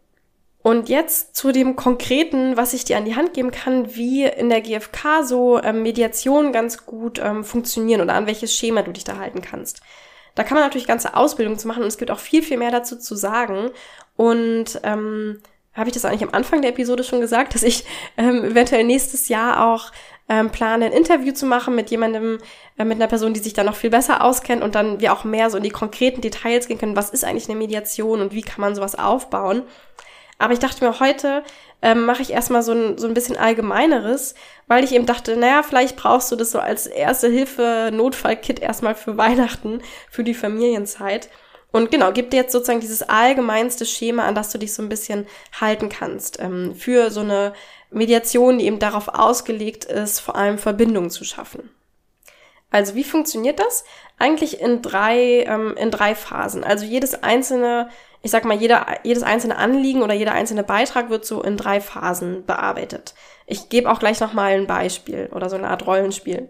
Und 0.62 0.88
jetzt 0.88 1.34
zu 1.34 1.50
dem 1.50 1.74
Konkreten, 1.74 2.56
was 2.56 2.72
ich 2.72 2.84
dir 2.84 2.96
an 2.96 3.04
die 3.04 3.16
Hand 3.16 3.34
geben 3.34 3.50
kann, 3.50 3.96
wie 3.96 4.24
in 4.24 4.48
der 4.48 4.60
GfK 4.60 5.24
so 5.24 5.60
ähm, 5.60 5.82
Mediation 5.82 6.52
ganz 6.52 6.86
gut 6.86 7.20
ähm, 7.22 7.42
funktionieren 7.42 8.00
oder 8.00 8.14
an 8.14 8.26
welches 8.28 8.54
Schema 8.54 8.82
du 8.82 8.92
dich 8.92 9.02
da 9.02 9.18
halten 9.18 9.42
kannst. 9.42 9.80
Da 10.34 10.44
kann 10.44 10.56
man 10.56 10.64
natürlich 10.64 10.86
ganze 10.86 11.16
Ausbildungen 11.16 11.58
zu 11.58 11.68
machen 11.68 11.82
und 11.82 11.88
es 11.88 11.98
gibt 11.98 12.10
auch 12.10 12.18
viel, 12.18 12.42
viel 12.42 12.56
mehr 12.56 12.70
dazu 12.70 12.98
zu 12.98 13.14
sagen. 13.14 13.70
Und 14.16 14.80
ähm, 14.82 15.40
habe 15.74 15.88
ich 15.88 15.94
das 15.94 16.04
eigentlich 16.04 16.22
am 16.22 16.34
Anfang 16.34 16.60
der 16.60 16.70
Episode 16.70 17.04
schon 17.04 17.20
gesagt, 17.20 17.54
dass 17.54 17.62
ich 17.62 17.84
ähm, 18.16 18.44
eventuell 18.44 18.84
nächstes 18.84 19.28
Jahr 19.28 19.66
auch 19.66 19.90
ähm, 20.28 20.50
plane, 20.50 20.86
ein 20.86 20.92
Interview 20.92 21.32
zu 21.32 21.46
machen 21.46 21.74
mit 21.74 21.90
jemandem, 21.90 22.38
äh, 22.78 22.84
mit 22.84 22.96
einer 22.96 23.08
Person, 23.08 23.34
die 23.34 23.40
sich 23.40 23.54
da 23.54 23.64
noch 23.64 23.76
viel 23.76 23.90
besser 23.90 24.22
auskennt 24.22 24.62
und 24.62 24.74
dann 24.74 25.00
wir 25.00 25.12
auch 25.12 25.24
mehr 25.24 25.50
so 25.50 25.56
in 25.56 25.62
die 25.62 25.70
konkreten 25.70 26.20
Details 26.20 26.68
gehen 26.68 26.78
können, 26.78 26.96
was 26.96 27.10
ist 27.10 27.24
eigentlich 27.24 27.48
eine 27.48 27.58
Mediation 27.58 28.20
und 28.20 28.32
wie 28.32 28.42
kann 28.42 28.60
man 28.60 28.74
sowas 28.74 28.94
aufbauen. 28.94 29.62
Aber 30.42 30.52
ich 30.52 30.58
dachte 30.58 30.84
mir, 30.84 30.98
heute 30.98 31.44
ähm, 31.82 32.04
mache 32.04 32.20
ich 32.20 32.32
erstmal 32.32 32.64
so 32.64 32.72
ein, 32.72 32.98
so 32.98 33.06
ein 33.06 33.14
bisschen 33.14 33.36
allgemeineres, 33.36 34.34
weil 34.66 34.82
ich 34.82 34.92
eben 34.92 35.06
dachte, 35.06 35.36
naja, 35.36 35.62
vielleicht 35.62 35.94
brauchst 35.94 36.32
du 36.32 36.36
das 36.36 36.50
so 36.50 36.58
als 36.58 36.88
erste 36.88 37.28
Hilfe, 37.28 37.90
Notfallkit 37.92 38.58
erstmal 38.58 38.96
für 38.96 39.16
Weihnachten, 39.16 39.82
für 40.10 40.24
die 40.24 40.34
Familienzeit. 40.34 41.28
Und 41.70 41.92
genau, 41.92 42.10
gib 42.10 42.32
dir 42.32 42.38
jetzt 42.38 42.50
sozusagen 42.50 42.80
dieses 42.80 43.04
allgemeinste 43.04 43.86
Schema, 43.86 44.24
an 44.24 44.34
das 44.34 44.50
du 44.50 44.58
dich 44.58 44.74
so 44.74 44.82
ein 44.82 44.88
bisschen 44.88 45.28
halten 45.60 45.88
kannst, 45.88 46.40
ähm, 46.40 46.74
für 46.74 47.12
so 47.12 47.20
eine 47.20 47.52
Mediation, 47.92 48.58
die 48.58 48.66
eben 48.66 48.80
darauf 48.80 49.06
ausgelegt 49.06 49.84
ist, 49.84 50.18
vor 50.18 50.34
allem 50.34 50.58
Verbindungen 50.58 51.10
zu 51.10 51.22
schaffen. 51.22 51.70
Also 52.72 52.96
wie 52.96 53.04
funktioniert 53.04 53.60
das? 53.60 53.84
Eigentlich 54.18 54.60
in 54.60 54.82
drei, 54.82 55.44
ähm, 55.44 55.76
in 55.76 55.92
drei 55.92 56.16
Phasen. 56.16 56.64
Also 56.64 56.84
jedes 56.84 57.22
einzelne 57.22 57.90
ich 58.22 58.30
sag 58.30 58.44
mal, 58.44 58.56
jeder, 58.56 58.86
jedes 59.02 59.22
einzelne 59.22 59.56
Anliegen 59.56 60.02
oder 60.02 60.14
jeder 60.14 60.32
einzelne 60.32 60.62
Beitrag 60.62 61.10
wird 61.10 61.24
so 61.24 61.42
in 61.42 61.56
drei 61.56 61.80
Phasen 61.80 62.46
bearbeitet. 62.46 63.14
Ich 63.46 63.68
gebe 63.68 63.90
auch 63.90 63.98
gleich 63.98 64.20
nochmal 64.20 64.52
ein 64.52 64.66
Beispiel 64.66 65.28
oder 65.32 65.50
so 65.50 65.56
eine 65.56 65.68
Art 65.68 65.86
Rollenspiel. 65.86 66.48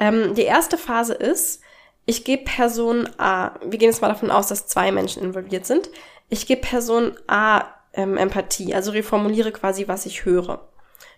Ähm, 0.00 0.34
die 0.34 0.42
erste 0.42 0.76
Phase 0.76 1.14
ist, 1.14 1.62
ich 2.06 2.24
gebe 2.24 2.44
Person 2.44 3.08
A, 3.18 3.52
wir 3.64 3.78
gehen 3.78 3.90
jetzt 3.90 4.02
mal 4.02 4.08
davon 4.08 4.32
aus, 4.32 4.48
dass 4.48 4.66
zwei 4.66 4.90
Menschen 4.90 5.22
involviert 5.22 5.64
sind, 5.64 5.90
ich 6.28 6.46
gebe 6.46 6.62
Person 6.62 7.16
A 7.28 7.66
ähm, 7.92 8.16
Empathie, 8.16 8.74
also 8.74 8.90
reformuliere 8.90 9.52
quasi, 9.52 9.86
was 9.86 10.06
ich 10.06 10.24
höre. 10.24 10.66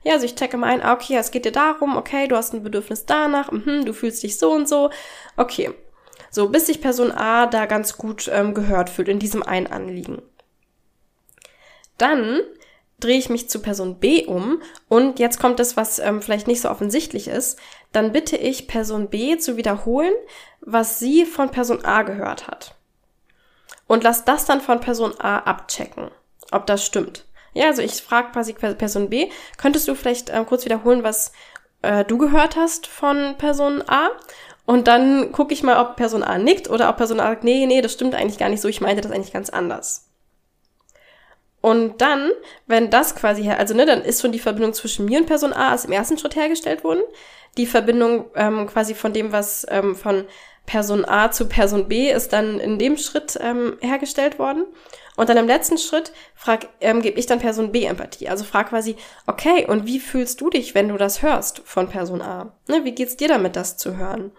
Ja, 0.02 0.14
also 0.14 0.26
ich 0.26 0.35
checke 0.35 0.57
mal 0.57 0.67
ein, 0.67 0.83
ah, 0.83 0.93
okay, 0.93 1.17
es 1.17 1.31
geht 1.31 1.45
dir 1.45 1.52
darum, 1.52 1.97
okay, 1.97 2.29
du 2.29 2.37
hast 2.37 2.52
ein 2.52 2.62
Bedürfnis 2.62 3.07
danach, 3.07 3.50
mh, 3.52 3.85
du 3.85 3.93
fühlst 3.93 4.23
dich 4.23 4.38
so 4.38 4.52
und 4.52 4.69
so, 4.69 4.91
okay. 5.37 5.73
So, 6.31 6.49
bis 6.49 6.67
sich 6.67 6.81
Person 6.81 7.12
A 7.12 7.47
da 7.47 7.67
ganz 7.67 7.97
gut 7.97 8.31
ähm, 8.33 8.55
gehört 8.55 8.91
fühlt 8.91 9.09
in 9.09 9.19
diesem 9.19 9.43
einen 9.43 9.67
Anliegen. 9.67 10.23
Dann 11.99 12.41
drehe 13.00 13.19
ich 13.19 13.29
mich 13.29 13.50
zu 13.50 13.61
Person 13.61 13.99
B 13.99 14.26
um 14.26 14.62
und 14.88 15.19
jetzt 15.19 15.41
kommt 15.41 15.59
das, 15.59 15.76
was 15.76 15.99
ähm, 15.99 16.23
vielleicht 16.23 16.47
nicht 16.47 16.61
so 16.61 16.71
offensichtlich 16.71 17.29
ist. 17.29 17.59
Dann 17.93 18.12
bitte 18.12 18.37
ich 18.37 18.69
Person 18.69 19.09
B 19.09 19.37
zu 19.38 19.57
wiederholen, 19.57 20.14
was 20.61 20.99
sie 20.99 21.26
von 21.26 21.50
Person 21.50 21.85
A 21.85 22.02
gehört 22.02 22.47
hat. 22.47 22.76
Und 23.87 24.05
lass 24.05 24.25
das 24.25 24.47
dann 24.47 24.61
von 24.61 24.81
Person 24.81 25.12
A 25.19 25.38
abchecken, 25.38 26.11
ob 26.50 26.67
das 26.67 26.85
stimmt. 26.85 27.26
Ja, 27.55 27.67
also 27.67 27.83
ich 27.83 27.95
frage 27.95 28.33
quasi 28.33 28.55
Person 28.55 29.11
B, 29.11 29.29
könntest 29.59 29.87
du 29.87 29.95
vielleicht 29.95 30.31
ähm, 30.31 30.47
kurz 30.47 30.64
wiederholen, 30.64 31.02
was 31.02 31.33
äh, 31.83 32.05
du 32.05 32.17
gehört 32.17 32.57
hast 32.57 32.87
von 32.87 33.37
Person 33.37 33.83
A? 33.87 34.11
Und 34.64 34.87
dann 34.87 35.33
gucke 35.33 35.52
ich 35.52 35.62
mal, 35.62 35.81
ob 35.81 35.97
Person 35.97 36.23
A 36.23 36.38
nickt 36.38 36.71
oder 36.71 36.88
ob 36.88 36.97
Person 36.97 37.21
A 37.21 37.25
sagt, 37.25 37.45
nee, 37.45 37.66
nee, 37.66 37.81
das 37.81 37.92
stimmt 37.92 38.14
eigentlich 38.14 38.38
gar 38.38 38.49
nicht 38.49 38.61
so, 38.61 38.69
ich 38.69 38.81
meinte 38.81 39.02
das 39.02 39.12
eigentlich 39.12 39.33
ganz 39.33 39.50
anders. 39.50 40.09
Und 41.61 42.00
dann, 42.00 42.31
wenn 42.66 42.90
das 42.90 43.14
quasi, 43.14 43.49
also 43.49 43.75
ne, 43.75 43.87
dann 43.87 44.02
ist 44.02 44.21
schon 44.21 44.33
die 44.33 44.40
Verbindung 44.40 44.75
zwischen 44.75 45.04
mir 45.07 45.21
und 45.21 45.26
Person 45.26 45.52
A 45.52 45.71
als 45.71 45.85
im 45.85 45.92
ersten 45.92 46.19
Schritt 46.19 46.35
hergestellt 46.35 46.83
worden. 46.83 47.02
Die 47.57 47.66
Verbindung 47.66 48.26
ähm, 48.35 48.66
quasi 48.66 48.95
von 48.95 49.12
dem, 49.12 49.31
was 49.31 49.64
ähm, 49.71 49.95
von 49.95 50.25
Person 50.66 51.04
A 51.07 51.31
zu 51.31 51.49
Person 51.49 51.88
B 51.88 52.11
ist 52.11 52.33
dann 52.33 52.61
in 52.61 52.78
dem 52.78 52.97
Schritt 52.97 53.38
ähm, 53.40 53.76
hergestellt 53.81 54.38
worden. 54.38 54.64
Und 55.16 55.28
dann 55.28 55.37
im 55.37 55.47
letzten 55.47 55.76
Schritt 55.76 56.12
frag, 56.35 56.69
ähm, 56.81 57.02
gebe 57.02 57.19
ich 57.19 57.26
dann 57.26 57.38
Person 57.38 57.73
B 57.73 57.85
Empathie. 57.85 58.28
Also 58.28 58.45
frag 58.45 58.71
quasi, 58.71 58.97
okay, 59.26 59.66
und 59.66 59.87
wie 59.87 60.00
fühlst 60.00 60.40
du 60.40 60.49
dich, 60.49 60.75
wenn 60.75 60.88
du 60.88 60.97
das 60.97 61.23
hörst 61.23 61.61
von 61.64 61.88
Person 61.88 62.23
A? 62.23 62.52
Ne, 62.69 62.85
wie 62.85 62.92
geht's 62.92 63.16
dir 63.16 63.28
damit, 63.28 63.57
das 63.57 63.76
zu 63.76 63.97
hören? 63.97 64.33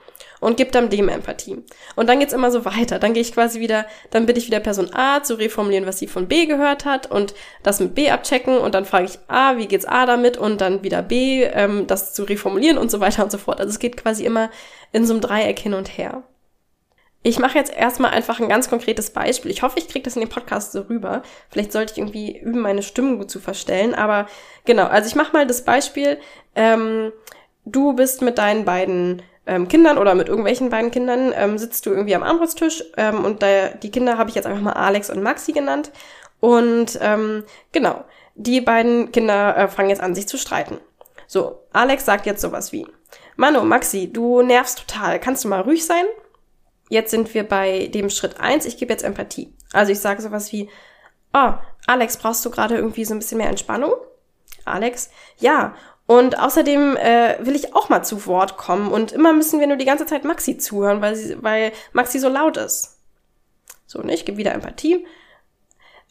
Und 0.44 0.58
gib 0.58 0.74
dann 0.74 0.90
dem 0.90 1.08
Empathie. 1.08 1.64
Und 1.96 2.10
dann 2.10 2.20
geht's 2.20 2.34
immer 2.34 2.52
so 2.52 2.66
weiter. 2.66 3.00
Dann 3.00 3.14
gehe 3.14 3.22
ich 3.22 3.34
quasi 3.34 3.60
wieder, 3.62 3.86
dann 4.12 4.26
bitte 4.26 4.40
ich 4.40 4.48
wieder 4.48 4.60
Person 4.60 4.94
A 4.94 5.24
zu 5.24 5.36
reformulieren, 5.36 5.86
was 5.86 6.00
sie 6.00 6.08
von 6.08 6.28
B 6.28 6.46
gehört 6.46 6.86
hat 6.86 7.10
und 7.10 7.34
das 7.64 7.80
mit 7.80 7.96
B 7.96 8.12
abchecken 8.12 8.58
und 8.58 8.76
dann 8.76 8.86
frage 8.86 9.06
ich 9.06 9.20
A, 9.28 9.58
wie 9.58 9.68
geht's 9.68 9.86
A 9.86 10.06
damit 10.06 10.38
und 10.38 10.60
dann 10.60 10.84
wieder 10.84 11.02
B, 11.02 11.44
ähm, 11.44 11.88
das 11.88 12.14
zu 12.14 12.24
reformulieren 12.24 12.78
und 12.78 12.92
so 12.92 13.00
weiter 13.00 13.24
und 13.24 13.32
so 13.32 13.38
fort. 13.38 13.60
Also 13.60 13.70
es 13.70 13.80
geht 13.80 13.96
quasi 13.96 14.26
immer 14.26 14.50
in 14.92 15.06
so 15.06 15.14
einem 15.14 15.22
Dreieck 15.22 15.60
hin 15.60 15.74
und 15.74 15.98
her. 15.98 16.24
Ich 17.26 17.40
mache 17.40 17.58
jetzt 17.58 17.74
erstmal 17.74 18.12
einfach 18.12 18.42
ein 18.42 18.50
ganz 18.50 18.70
konkretes 18.70 19.12
Beispiel. 19.12 19.50
Ich 19.50 19.62
hoffe, 19.62 19.80
ich 19.80 19.88
kriege 19.88 20.04
das 20.04 20.18
in 20.18 20.20
dem 20.20 20.30
Podcast 20.30 20.74
so 20.74 20.82
rüber. 20.82 21.24
Vielleicht 21.50 21.72
sollte 21.72 21.94
ich 21.94 21.98
irgendwie 21.98 22.38
üben, 22.38 22.60
meine 22.60 22.84
Stimme 22.84 23.18
gut 23.18 23.32
zu 23.32 23.40
verstellen. 23.40 23.96
Aber 23.96 24.28
genau, 24.66 24.88
also 24.88 25.08
ich 25.08 25.16
mache 25.16 25.32
mal 25.32 25.48
das 25.48 25.64
Beispiel. 25.64 26.20
Ähm, 26.54 27.14
du 27.64 27.94
bist 27.94 28.22
mit 28.22 28.38
deinen 28.38 28.66
beiden 28.66 29.22
ähm, 29.46 29.68
Kindern 29.68 29.98
oder 29.98 30.16
mit 30.16 30.30
irgendwelchen 30.30 30.70
beiden 30.70 30.92
Kindern, 30.92 31.34
ähm, 31.36 31.58
sitzt 31.58 31.86
du 31.86 31.92
irgendwie 31.92 32.16
am 32.16 32.24
Armbrusttisch 32.24 32.84
ähm, 32.98 33.26
und 33.26 33.42
da, 33.42 33.70
die 33.70 33.92
Kinder 33.92 34.18
habe 34.18 34.30
ich 34.30 34.36
jetzt 34.36 34.46
einfach 34.46 34.62
mal 34.62 34.74
Alex 34.74 35.10
und 35.10 35.22
Maxi 35.22 35.52
genannt. 35.52 35.92
Und 36.40 36.98
ähm, 37.02 37.44
genau, 37.72 38.04
die 38.36 38.62
beiden 38.62 39.12
Kinder 39.12 39.56
äh, 39.56 39.68
fangen 39.68 39.90
jetzt 39.90 40.02
an, 40.02 40.16
sich 40.16 40.28
zu 40.28 40.38
streiten. 40.38 40.78
So, 41.28 41.64
Alex 41.72 42.06
sagt 42.06 42.26
jetzt 42.26 42.42
sowas 42.42 42.72
wie, 42.72 42.86
Mano, 43.36 43.64
Maxi, 43.64 44.12
du 44.12 44.42
nervst 44.42 44.88
total. 44.88 45.20
Kannst 45.20 45.44
du 45.44 45.48
mal 45.48 45.62
ruhig 45.62 45.86
sein? 45.86 46.06
Jetzt 46.90 47.12
sind 47.12 47.34
wir 47.34 47.48
bei 47.48 47.88
dem 47.88 48.10
Schritt 48.10 48.40
eins. 48.40 48.66
Ich 48.66 48.78
gebe 48.78 48.94
jetzt 48.94 49.04
Empathie. 49.04 49.54
Also 49.72 49.92
ich 49.92 50.00
sage 50.00 50.22
sowas 50.22 50.52
wie, 50.52 50.70
oh, 51.34 51.54
Alex, 51.88 52.18
brauchst 52.18 52.46
du 52.46 52.52
gerade 52.52 52.76
irgendwie 52.76 53.06
so 53.06 53.16
ein 53.16 53.20
bisschen 53.20 53.40
mehr 53.40 53.50
Entspannung? 53.50 53.94
Alex, 54.66 55.10
ja. 55.40 55.76
Und 56.06 56.38
außerdem 56.38 56.98
äh, 56.98 57.38
will 57.46 57.56
ich 57.56 57.76
auch 57.76 57.90
mal 57.90 58.04
zu 58.04 58.26
Wort 58.26 58.58
kommen. 58.58 58.92
Und 58.92 59.12
immer 59.14 59.34
müssen 59.34 59.60
wir 59.60 59.68
nur 59.68 59.78
die 59.78 59.86
ganze 59.86 60.06
Zeit 60.06 60.26
Maxi 60.26 60.58
zuhören, 60.58 61.02
weil, 61.02 61.16
sie, 61.16 61.42
weil 61.42 61.72
Maxi 61.94 62.20
so 62.20 62.28
laut 62.28 62.58
ist. 62.58 62.98
So, 63.88 64.02
ne? 64.02 64.14
Ich 64.14 64.26
gebe 64.26 64.38
wieder 64.38 64.54
Empathie. 64.54 65.06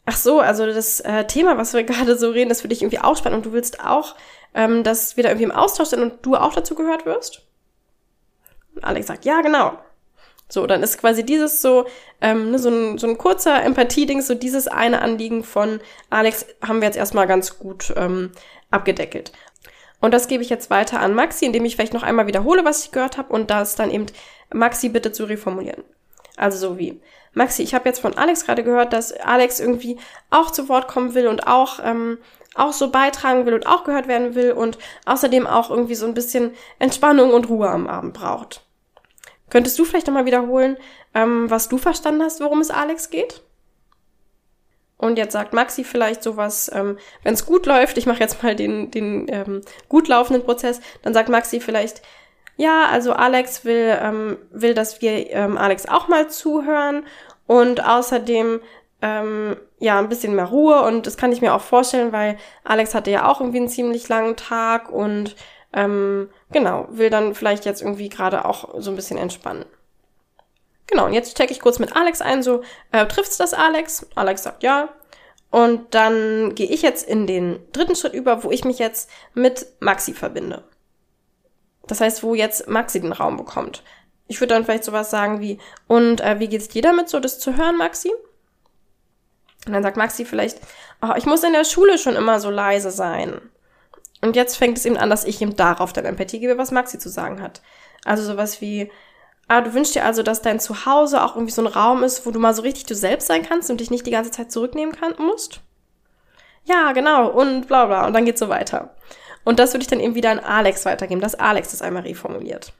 Ach 0.05 0.17
so, 0.17 0.39
also 0.39 0.65
das 0.65 0.99
äh, 1.01 1.25
Thema, 1.25 1.57
was 1.57 1.73
wir 1.73 1.83
gerade 1.83 2.17
so 2.17 2.31
reden, 2.31 2.49
das 2.49 2.61
für 2.61 2.67
dich 2.67 2.81
irgendwie 2.81 2.99
auch 2.99 3.17
spannend 3.17 3.37
und 3.37 3.45
du 3.45 3.53
willst 3.53 3.83
auch, 3.83 4.15
ähm, 4.53 4.83
dass 4.83 5.15
wir 5.15 5.23
da 5.23 5.29
irgendwie 5.29 5.45
im 5.45 5.51
Austausch 5.51 5.89
sind 5.89 6.01
und 6.01 6.25
du 6.25 6.35
auch 6.35 6.53
dazu 6.53 6.75
gehört 6.75 7.05
wirst? 7.05 7.41
Und 8.75 8.83
Alex 8.83 9.07
sagt, 9.07 9.25
ja, 9.25 9.41
genau. 9.41 9.77
So, 10.49 10.67
dann 10.67 10.83
ist 10.83 10.97
quasi 10.99 11.25
dieses 11.25 11.61
so, 11.61 11.85
ähm, 12.21 12.51
ne, 12.51 12.59
so, 12.59 12.69
ein, 12.69 12.97
so 12.97 13.07
ein 13.07 13.17
kurzer 13.17 13.63
Empathie-Ding, 13.63 14.21
so 14.21 14.35
dieses 14.35 14.67
eine 14.67 15.01
Anliegen 15.01 15.43
von 15.43 15.79
Alex 16.09 16.45
haben 16.61 16.81
wir 16.81 16.87
jetzt 16.87 16.97
erstmal 16.97 17.27
ganz 17.27 17.57
gut 17.59 17.93
ähm, 17.95 18.31
abgedeckelt. 18.69 19.31
Und 20.03 20.13
das 20.13 20.27
gebe 20.27 20.43
ich 20.43 20.49
jetzt 20.49 20.69
weiter 20.69 20.99
an 20.99 21.13
Maxi, 21.13 21.45
indem 21.45 21.63
ich 21.63 21.77
vielleicht 21.77 21.93
noch 21.93 22.03
einmal 22.03 22.27
wiederhole, 22.27 22.65
was 22.65 22.83
ich 22.83 22.91
gehört 22.91 23.17
habe 23.17 23.31
und 23.31 23.49
das 23.49 23.77
dann 23.77 23.89
eben 23.89 24.07
Maxi 24.53 24.89
bitte 24.89 25.13
zu 25.13 25.23
reformulieren. 25.23 25.81
Also 26.35 26.57
so 26.57 26.77
wie, 26.77 26.99
Maxi, 27.31 27.63
ich 27.63 27.73
habe 27.73 27.87
jetzt 27.87 28.01
von 28.01 28.17
Alex 28.17 28.45
gerade 28.45 28.65
gehört, 28.65 28.91
dass 28.91 29.13
Alex 29.13 29.61
irgendwie 29.61 29.97
auch 30.29 30.51
zu 30.51 30.67
Wort 30.67 30.89
kommen 30.89 31.13
will 31.13 31.27
und 31.27 31.47
auch, 31.47 31.79
ähm, 31.81 32.17
auch 32.53 32.73
so 32.73 32.91
beitragen 32.91 33.45
will 33.45 33.53
und 33.53 33.65
auch 33.65 33.85
gehört 33.85 34.09
werden 34.09 34.35
will 34.35 34.51
und 34.51 34.77
außerdem 35.05 35.47
auch 35.47 35.69
irgendwie 35.69 35.95
so 35.95 36.05
ein 36.05 36.13
bisschen 36.13 36.51
Entspannung 36.79 37.31
und 37.31 37.47
Ruhe 37.47 37.69
am 37.69 37.87
Abend 37.87 38.13
braucht. 38.13 38.65
Könntest 39.49 39.79
du 39.79 39.85
vielleicht 39.85 40.07
nochmal 40.07 40.25
wiederholen, 40.25 40.75
ähm, 41.13 41.49
was 41.49 41.69
du 41.69 41.77
verstanden 41.77 42.23
hast, 42.23 42.41
worum 42.41 42.59
es 42.59 42.71
Alex 42.71 43.09
geht? 43.09 43.41
Und 45.03 45.17
jetzt 45.17 45.33
sagt 45.33 45.53
Maxi 45.53 45.83
vielleicht 45.83 46.23
sowas, 46.23 46.71
ähm, 46.73 46.97
wenn 47.23 47.33
es 47.33 47.45
gut 47.45 47.65
läuft, 47.65 47.97
ich 47.97 48.05
mache 48.05 48.21
jetzt 48.21 48.41
mal 48.41 48.55
den, 48.55 48.89
den 48.89 49.27
ähm, 49.27 49.61
gut 49.89 50.07
laufenden 50.07 50.43
Prozess, 50.43 50.79
dann 51.01 51.13
sagt 51.13 51.27
Maxi 51.27 51.59
vielleicht, 51.59 52.01
ja, 52.55 52.85
also 52.89 53.11
Alex 53.11 53.65
will, 53.65 53.97
ähm, 54.01 54.37
will, 54.51 54.73
dass 54.73 55.01
wir 55.01 55.29
ähm, 55.31 55.57
Alex 55.57 55.87
auch 55.87 56.07
mal 56.07 56.29
zuhören 56.29 57.03
und 57.47 57.85
außerdem 57.85 58.61
ähm, 59.01 59.57
ja 59.79 59.99
ein 59.99 60.07
bisschen 60.07 60.35
mehr 60.35 60.45
Ruhe 60.45 60.81
und 60.83 61.05
das 61.05 61.17
kann 61.17 61.33
ich 61.33 61.41
mir 61.41 61.53
auch 61.53 61.61
vorstellen, 61.61 62.13
weil 62.13 62.37
Alex 62.63 62.95
hatte 62.95 63.11
ja 63.11 63.27
auch 63.27 63.41
irgendwie 63.41 63.59
einen 63.59 63.67
ziemlich 63.67 64.07
langen 64.07 64.37
Tag 64.37 64.89
und 64.89 65.35
ähm, 65.73 66.29
genau, 66.51 66.87
will 66.91 67.09
dann 67.09 67.35
vielleicht 67.35 67.65
jetzt 67.65 67.81
irgendwie 67.81 68.07
gerade 68.07 68.45
auch 68.45 68.75
so 68.77 68.91
ein 68.91 68.95
bisschen 68.95 69.17
entspannen. 69.17 69.65
Genau, 70.87 71.05
und 71.05 71.13
jetzt 71.13 71.37
checke 71.37 71.53
ich 71.53 71.59
kurz 71.59 71.79
mit 71.79 71.95
Alex 71.95 72.21
ein, 72.21 72.43
so, 72.43 72.61
äh, 72.91 73.05
trifft's 73.07 73.37
das 73.37 73.53
Alex? 73.53 74.05
Alex 74.15 74.43
sagt 74.43 74.63
ja. 74.63 74.89
Und 75.49 75.93
dann 75.93 76.55
gehe 76.55 76.67
ich 76.67 76.81
jetzt 76.81 77.07
in 77.07 77.27
den 77.27 77.59
dritten 77.73 77.95
Schritt 77.95 78.13
über, 78.13 78.43
wo 78.43 78.51
ich 78.51 78.65
mich 78.65 78.79
jetzt 78.79 79.09
mit 79.33 79.67
Maxi 79.79 80.13
verbinde. 80.13 80.63
Das 81.85 82.01
heißt, 82.01 82.23
wo 82.23 82.33
jetzt 82.33 82.67
Maxi 82.67 82.99
den 82.99 83.11
Raum 83.11 83.37
bekommt. 83.37 83.83
Ich 84.27 84.39
würde 84.39 84.55
dann 84.55 84.65
vielleicht 84.65 84.83
sowas 84.83 85.11
sagen 85.11 85.41
wie, 85.41 85.59
und 85.87 86.21
äh, 86.21 86.39
wie 86.39 86.47
geht's 86.47 86.69
dir 86.69 86.81
damit, 86.81 87.09
so 87.09 87.19
das 87.19 87.39
zu 87.39 87.55
hören, 87.55 87.77
Maxi? 87.77 88.11
Und 89.65 89.73
dann 89.73 89.83
sagt 89.83 89.97
Maxi 89.97 90.25
vielleicht, 90.25 90.59
oh, 91.01 91.13
ich 91.17 91.25
muss 91.25 91.43
in 91.43 91.53
der 91.53 91.65
Schule 91.65 91.97
schon 91.97 92.15
immer 92.15 92.39
so 92.39 92.49
leise 92.49 92.91
sein. 92.91 93.39
Und 94.21 94.35
jetzt 94.35 94.57
fängt 94.57 94.77
es 94.77 94.85
eben 94.85 94.97
an, 94.97 95.09
dass 95.09 95.25
ich 95.25 95.41
ihm 95.41 95.55
darauf 95.55 95.93
dann 95.93 96.05
Empathie 96.05 96.39
gebe, 96.39 96.57
was 96.57 96.71
Maxi 96.71 96.97
zu 96.97 97.09
sagen 97.09 97.41
hat. 97.41 97.61
Also 98.05 98.23
sowas 98.23 98.61
wie, 98.61 98.89
ah, 99.47 99.61
du 99.61 99.73
wünschst 99.73 99.95
dir 99.95 100.05
also, 100.05 100.23
dass 100.23 100.41
dein 100.41 100.59
Zuhause 100.59 101.23
auch 101.23 101.35
irgendwie 101.35 101.53
so 101.53 101.61
ein 101.61 101.67
Raum 101.67 102.03
ist, 102.03 102.25
wo 102.25 102.31
du 102.31 102.39
mal 102.39 102.53
so 102.53 102.61
richtig 102.61 102.85
du 102.85 102.95
selbst 102.95 103.27
sein 103.27 103.43
kannst 103.47 103.69
und 103.69 103.79
dich 103.79 103.91
nicht 103.91 104.05
die 104.05 104.11
ganze 104.11 104.31
Zeit 104.31 104.51
zurücknehmen 104.51 104.95
kann, 104.95 105.13
musst? 105.17 105.61
Ja, 106.65 106.93
genau, 106.93 107.29
und 107.29 107.67
bla 107.67 107.85
bla. 107.85 108.07
Und 108.07 108.13
dann 108.13 108.25
geht's 108.25 108.39
so 108.39 108.49
weiter. 108.49 108.95
Und 109.43 109.59
das 109.59 109.73
würde 109.73 109.83
ich 109.83 109.89
dann 109.89 109.99
eben 109.99 110.15
wieder 110.15 110.31
an 110.31 110.39
Alex 110.39 110.85
weitergeben, 110.85 111.21
dass 111.21 111.35
Alex 111.35 111.71
das 111.71 111.81
einmal 111.81 112.03
reformuliert. 112.03 112.73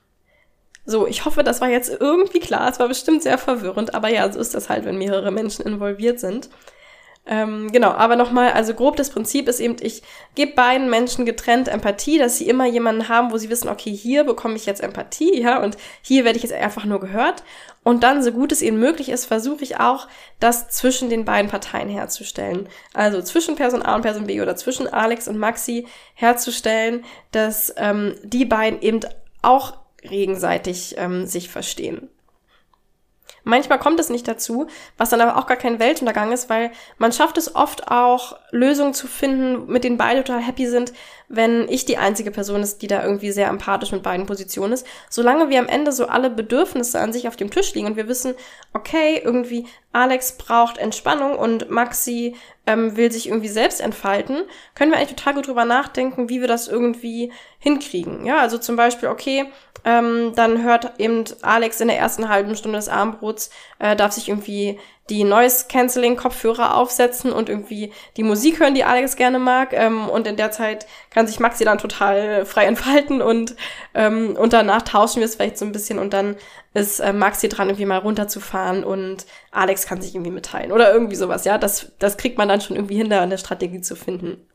So, 0.86 1.06
ich 1.06 1.24
hoffe, 1.24 1.42
das 1.42 1.60
war 1.60 1.68
jetzt 1.68 1.90
irgendwie 2.00 2.40
klar. 2.40 2.68
Es 2.70 2.78
war 2.78 2.88
bestimmt 2.88 3.22
sehr 3.22 3.38
verwirrend, 3.38 3.94
aber 3.94 4.08
ja, 4.08 4.30
so 4.30 4.38
ist 4.38 4.54
das 4.54 4.68
halt, 4.68 4.84
wenn 4.84 4.98
mehrere 4.98 5.30
Menschen 5.30 5.64
involviert 5.64 6.20
sind. 6.20 6.50
Ähm, 7.26 7.72
genau, 7.72 7.90
aber 7.90 8.16
nochmal, 8.16 8.52
also 8.52 8.74
grob 8.74 8.96
das 8.96 9.08
Prinzip 9.08 9.48
ist 9.48 9.58
eben, 9.58 9.76
ich 9.80 10.02
gebe 10.34 10.52
beiden 10.52 10.90
Menschen 10.90 11.24
getrennt 11.24 11.68
Empathie, 11.68 12.18
dass 12.18 12.36
sie 12.36 12.46
immer 12.46 12.66
jemanden 12.66 13.08
haben, 13.08 13.32
wo 13.32 13.38
sie 13.38 13.48
wissen, 13.48 13.70
okay, 13.70 13.90
hier 13.94 14.24
bekomme 14.24 14.56
ich 14.56 14.66
jetzt 14.66 14.82
Empathie, 14.82 15.40
ja, 15.40 15.62
und 15.62 15.78
hier 16.02 16.26
werde 16.26 16.36
ich 16.36 16.42
jetzt 16.42 16.52
einfach 16.52 16.84
nur 16.84 17.00
gehört. 17.00 17.42
Und 17.82 18.02
dann, 18.02 18.22
so 18.22 18.30
gut 18.32 18.52
es 18.52 18.62
ihnen 18.62 18.78
möglich 18.78 19.08
ist, 19.08 19.24
versuche 19.24 19.62
ich 19.62 19.78
auch, 19.78 20.06
das 20.38 20.68
zwischen 20.68 21.08
den 21.08 21.24
beiden 21.24 21.50
Parteien 21.50 21.88
herzustellen. 21.88 22.68
Also 22.92 23.22
zwischen 23.22 23.56
Person 23.56 23.82
A 23.82 23.94
und 23.94 24.02
Person 24.02 24.26
B 24.26 24.40
oder 24.42 24.56
zwischen 24.56 24.86
Alex 24.86 25.26
und 25.26 25.38
Maxi 25.38 25.86
herzustellen, 26.14 27.04
dass 27.30 27.72
ähm, 27.76 28.16
die 28.22 28.44
beiden 28.44 28.80
eben 28.82 29.00
auch 29.40 29.76
gegenseitig 30.02 30.96
ähm, 30.98 31.26
sich 31.26 31.48
verstehen. 31.48 32.08
Manchmal 33.44 33.78
kommt 33.78 34.00
es 34.00 34.08
nicht 34.08 34.26
dazu, 34.26 34.66
was 34.96 35.10
dann 35.10 35.20
aber 35.20 35.36
auch 35.36 35.46
gar 35.46 35.56
kein 35.56 35.78
Weltuntergang 35.78 36.32
ist, 36.32 36.48
weil 36.48 36.72
man 36.98 37.12
schafft 37.12 37.38
es 37.38 37.54
oft 37.54 37.88
auch, 37.88 38.36
Lösungen 38.54 38.94
zu 38.94 39.08
finden, 39.08 39.66
mit 39.66 39.82
denen 39.82 39.98
beide 39.98 40.22
total 40.22 40.40
happy 40.40 40.68
sind, 40.68 40.92
wenn 41.28 41.68
ich 41.68 41.84
die 41.86 41.96
einzige 41.96 42.30
Person 42.30 42.62
ist, 42.62 42.82
die 42.82 42.86
da 42.86 43.02
irgendwie 43.02 43.32
sehr 43.32 43.48
empathisch 43.48 43.90
mit 43.90 44.04
beiden 44.04 44.26
Positionen 44.26 44.72
ist. 44.72 44.86
Solange 45.10 45.50
wir 45.50 45.58
am 45.58 45.66
Ende 45.66 45.90
so 45.90 46.06
alle 46.06 46.30
Bedürfnisse 46.30 47.00
an 47.00 47.12
sich 47.12 47.26
auf 47.26 47.34
dem 47.34 47.50
Tisch 47.50 47.74
liegen 47.74 47.88
und 47.88 47.96
wir 47.96 48.06
wissen, 48.06 48.34
okay, 48.72 49.20
irgendwie 49.22 49.66
Alex 49.92 50.36
braucht 50.38 50.78
Entspannung 50.78 51.36
und 51.36 51.68
Maxi 51.68 52.36
ähm, 52.66 52.96
will 52.96 53.10
sich 53.10 53.28
irgendwie 53.28 53.48
selbst 53.48 53.80
entfalten, 53.80 54.42
können 54.74 54.92
wir 54.92 54.98
eigentlich 54.98 55.16
total 55.16 55.34
gut 55.34 55.48
drüber 55.48 55.64
nachdenken, 55.64 56.28
wie 56.28 56.40
wir 56.40 56.48
das 56.48 56.68
irgendwie 56.68 57.32
hinkriegen. 57.58 58.24
Ja, 58.24 58.38
also 58.38 58.58
zum 58.58 58.76
Beispiel, 58.76 59.08
okay, 59.08 59.46
ähm, 59.84 60.32
dann 60.34 60.62
hört 60.62 60.98
eben 60.98 61.24
Alex 61.42 61.80
in 61.80 61.88
der 61.88 61.98
ersten 61.98 62.28
halben 62.28 62.56
Stunde 62.56 62.78
des 62.78 62.88
Abendbrots, 62.88 63.50
äh, 63.78 63.96
darf 63.96 64.12
sich 64.12 64.28
irgendwie 64.28 64.78
die 65.10 65.24
Noise-Canceling-Kopfhörer 65.24 66.76
aufsetzen 66.76 67.32
und 67.32 67.48
irgendwie 67.48 67.92
die 68.16 68.22
Musik 68.22 68.43
hören, 68.52 68.74
die 68.74 68.84
Alex 68.84 69.16
gerne 69.16 69.38
mag. 69.38 69.72
Ähm, 69.72 70.08
und 70.08 70.26
in 70.26 70.36
der 70.36 70.50
Zeit 70.50 70.86
kann 71.10 71.26
sich 71.26 71.40
Maxi 71.40 71.64
dann 71.64 71.78
total 71.78 72.44
frei 72.46 72.64
entfalten 72.66 73.22
und, 73.22 73.56
ähm, 73.94 74.36
und 74.36 74.52
danach 74.52 74.82
tauschen 74.82 75.20
wir 75.20 75.26
es 75.26 75.36
vielleicht 75.36 75.58
so 75.58 75.64
ein 75.64 75.72
bisschen 75.72 75.98
und 75.98 76.12
dann 76.12 76.36
ist 76.74 77.00
äh, 77.00 77.12
Maxi 77.12 77.48
dran, 77.48 77.68
irgendwie 77.68 77.86
mal 77.86 77.98
runterzufahren 77.98 78.84
und 78.84 79.26
Alex 79.50 79.86
kann 79.86 80.00
sich 80.00 80.14
irgendwie 80.14 80.30
mitteilen 80.30 80.72
oder 80.72 80.92
irgendwie 80.92 81.16
sowas. 81.16 81.44
Ja, 81.44 81.58
das, 81.58 81.92
das 81.98 82.16
kriegt 82.16 82.38
man 82.38 82.48
dann 82.48 82.60
schon 82.60 82.76
irgendwie 82.76 82.96
hin, 82.96 83.10
da 83.10 83.22
eine 83.22 83.38
Strategie 83.38 83.80
zu 83.80 83.96
finden. 83.96 84.46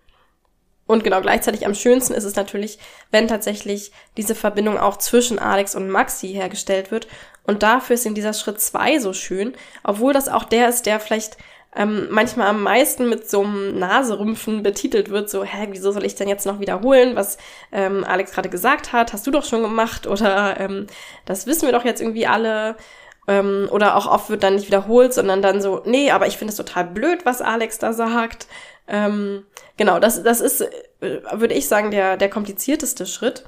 Und 0.89 1.03
genau 1.03 1.21
gleichzeitig 1.21 1.67
am 1.67 1.75
schönsten 1.75 2.15
ist 2.15 2.23
es 2.23 2.35
natürlich, 2.35 2.79
wenn 3.11 3.27
tatsächlich 3.27 3.91
diese 4.17 4.33
Verbindung 4.33 4.79
auch 4.79 4.97
zwischen 4.97 5.37
Alex 5.37 5.75
und 5.75 5.87
Maxi 5.87 6.29
hergestellt 6.29 6.89
wird. 6.89 7.07
Und 7.43 7.61
dafür 7.61 7.93
ist 7.93 8.07
in 8.07 8.15
dieser 8.15 8.33
Schritt 8.33 8.59
zwei 8.59 8.97
so 8.97 9.13
schön, 9.13 9.53
obwohl 9.83 10.13
das 10.13 10.29
auch 10.29 10.45
der 10.45 10.67
ist, 10.67 10.87
der 10.87 10.99
vielleicht 10.99 11.37
ähm, 11.75 12.07
manchmal 12.09 12.47
am 12.47 12.63
meisten 12.63 13.09
mit 13.09 13.29
so 13.29 13.43
einem 13.43 13.77
Naserümpfen 13.77 14.63
betitelt 14.63 15.09
wird, 15.09 15.29
so, 15.29 15.43
hä, 15.43 15.67
wieso 15.69 15.91
soll 15.91 16.03
ich 16.03 16.15
denn 16.15 16.27
jetzt 16.27 16.45
noch 16.45 16.59
wiederholen, 16.59 17.15
was 17.15 17.37
ähm, 17.71 18.03
Alex 18.03 18.31
gerade 18.31 18.49
gesagt 18.49 18.91
hat, 18.91 19.13
hast 19.13 19.27
du 19.27 19.31
doch 19.31 19.45
schon 19.45 19.61
gemacht 19.61 20.07
oder 20.07 20.59
ähm, 20.59 20.87
das 21.25 21.45
wissen 21.45 21.67
wir 21.67 21.71
doch 21.71 21.85
jetzt 21.85 22.01
irgendwie 22.01 22.27
alle. 22.27 22.75
Ähm, 23.27 23.67
oder 23.71 23.95
auch 23.95 24.07
oft 24.07 24.31
wird 24.31 24.41
dann 24.41 24.55
nicht 24.55 24.65
wiederholt, 24.67 25.13
sondern 25.13 25.43
dann 25.43 25.61
so, 25.61 25.83
nee, 25.85 26.09
aber 26.09 26.25
ich 26.25 26.37
finde 26.37 26.51
es 26.51 26.57
total 26.57 26.85
blöd, 26.85 27.25
was 27.25 27.41
Alex 27.41 27.77
da 27.77 27.93
sagt. 27.93 28.47
Ähm, 28.87 29.45
genau, 29.77 29.99
das, 29.99 30.23
das 30.23 30.41
ist, 30.41 30.61
äh, 30.61 31.21
würde 31.31 31.53
ich 31.53 31.67
sagen, 31.67 31.91
der, 31.91 32.17
der 32.17 32.29
komplizierteste 32.29 33.05
Schritt. 33.05 33.43